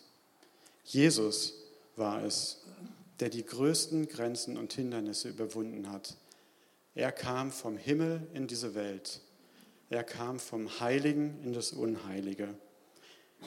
Jesus 0.84 1.56
war 1.96 2.24
es, 2.24 2.62
der 3.20 3.30
die 3.30 3.46
größten 3.46 4.08
Grenzen 4.08 4.58
und 4.58 4.74
Hindernisse 4.74 5.30
überwunden 5.30 5.92
hat. 5.92 6.16
Er 6.94 7.12
kam 7.12 7.52
vom 7.52 7.78
Himmel 7.78 8.28
in 8.34 8.48
diese 8.48 8.76
Welt. 8.76 9.22
Er 9.90 10.04
kam 10.04 10.40
vom 10.40 10.80
Heiligen 10.80 11.40
in 11.44 11.54
das 11.54 11.72
Unheilige. 11.72 12.50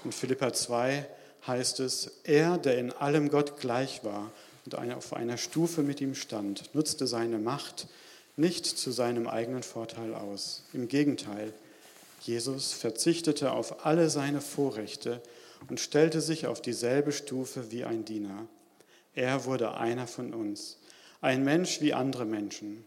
In 0.05 0.11
Philippa 0.11 0.53
2 0.53 1.07
heißt 1.47 1.81
es, 1.81 2.11
er, 2.25 2.59
der 2.59 2.79
in 2.79 2.93
allem 2.93 3.29
Gott 3.29 3.61
gleich 3.61 4.05
war 4.05 4.31
und 4.65 4.75
auf 4.75 5.13
einer 5.13 5.37
Stufe 5.37 5.83
mit 5.83 6.01
ihm 6.01 6.15
stand, 6.15 6.75
nutzte 6.75 7.07
seine 7.07 7.39
Macht, 7.39 7.89
nicht 8.37 8.67
zu 8.67 8.93
seinem 8.93 9.27
eigenen 9.27 9.63
Vorteil 9.63 10.15
aus. 10.15 10.63
Im 10.73 10.89
Gegenteil, 10.89 11.53
Jesus 12.21 12.73
verzichtete 12.73 13.53
auf 13.53 13.85
alle 13.85 14.09
seine 14.09 14.41
Vorrechte 14.41 15.21
und 15.69 15.81
stellte 15.81 16.21
sich 16.21 16.47
auf 16.47 16.63
dieselbe 16.63 17.13
Stufe 17.13 17.71
wie 17.71 17.85
ein 17.85 18.05
Diener. 18.05 18.47
Er 19.15 19.45
wurde 19.45 19.75
einer 19.75 20.07
von 20.07 20.33
uns, 20.33 20.79
ein 21.21 21.45
Mensch 21.45 21.81
wie 21.81 21.93
andere 21.93 22.25
Menschen. 22.25 22.85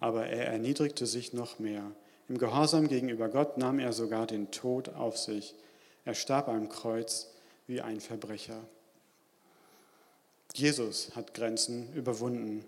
Aber 0.00 0.26
er 0.26 0.46
erniedrigte 0.48 1.06
sich 1.06 1.32
noch 1.32 1.58
mehr. 1.58 1.82
Im 2.28 2.38
Gehorsam 2.38 2.88
gegenüber 2.88 3.28
Gott 3.28 3.58
nahm 3.58 3.78
er 3.78 3.92
sogar 3.92 4.26
den 4.26 4.50
Tod 4.50 4.90
auf 4.90 5.16
sich. 5.18 5.54
Er 6.04 6.14
starb 6.14 6.48
am 6.48 6.68
Kreuz 6.68 7.28
wie 7.66 7.80
ein 7.80 8.00
Verbrecher. 8.00 8.60
Jesus 10.54 11.16
hat 11.16 11.34
Grenzen 11.34 11.92
überwunden. 11.94 12.64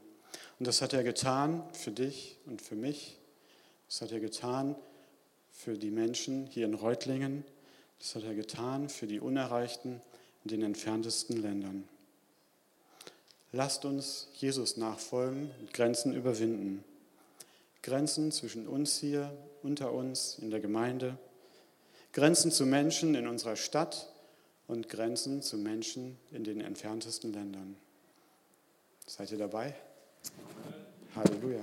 Und 0.59 0.67
das 0.67 0.83
hat 0.83 0.93
er 0.93 1.05
getan 1.05 1.63
für 1.73 1.93
dich 1.93 2.39
und 2.47 2.63
für 2.63 2.75
mich. 2.75 3.17
Das 3.89 4.01
hat 4.01 4.13
er 4.13 4.21
getan 4.21 4.75
für 5.53 5.79
die 5.79 5.91
Menschen 5.91 6.47
hier 6.47 6.67
in 6.67 6.75
Reutlingen. 6.75 7.45
Das 7.99 8.15
hat 8.15 8.25
er 8.25 8.35
getan 8.35 8.89
für 8.89 9.07
die 9.07 9.21
Unerreichten 9.21 10.01
in 10.45 10.49
den 10.49 10.63
entferntesten 10.63 11.41
Ländern. 11.41 11.89
Lasst 13.53 13.85
uns 13.85 14.29
Jesus 14.35 14.77
nachfolgen 14.77 15.51
und 15.61 15.73
Grenzen 15.73 16.15
überwinden. 16.15 16.85
Grenzen 17.83 18.33
zwischen 18.33 18.67
uns 18.67 18.99
hier, 18.99 19.33
unter 19.63 19.93
uns, 19.93 20.39
in 20.41 20.51
der 20.51 20.61
Gemeinde. 20.61 21.17
Grenzen 22.13 22.51
zu 22.51 22.67
Menschen 22.67 23.15
in 23.15 23.29
unserer 23.29 23.57
Stadt 23.57 24.09
und 24.69 24.89
Grenzen 24.89 25.43
zu 25.43 25.59
Menschen 25.59 26.17
in 26.33 26.45
den 26.45 26.61
entferntesten 26.61 27.33
Ländern. 27.33 27.77
Seid 29.07 29.31
ihr 29.31 29.39
dabei? 29.39 29.75
Halleluja. 31.15 31.61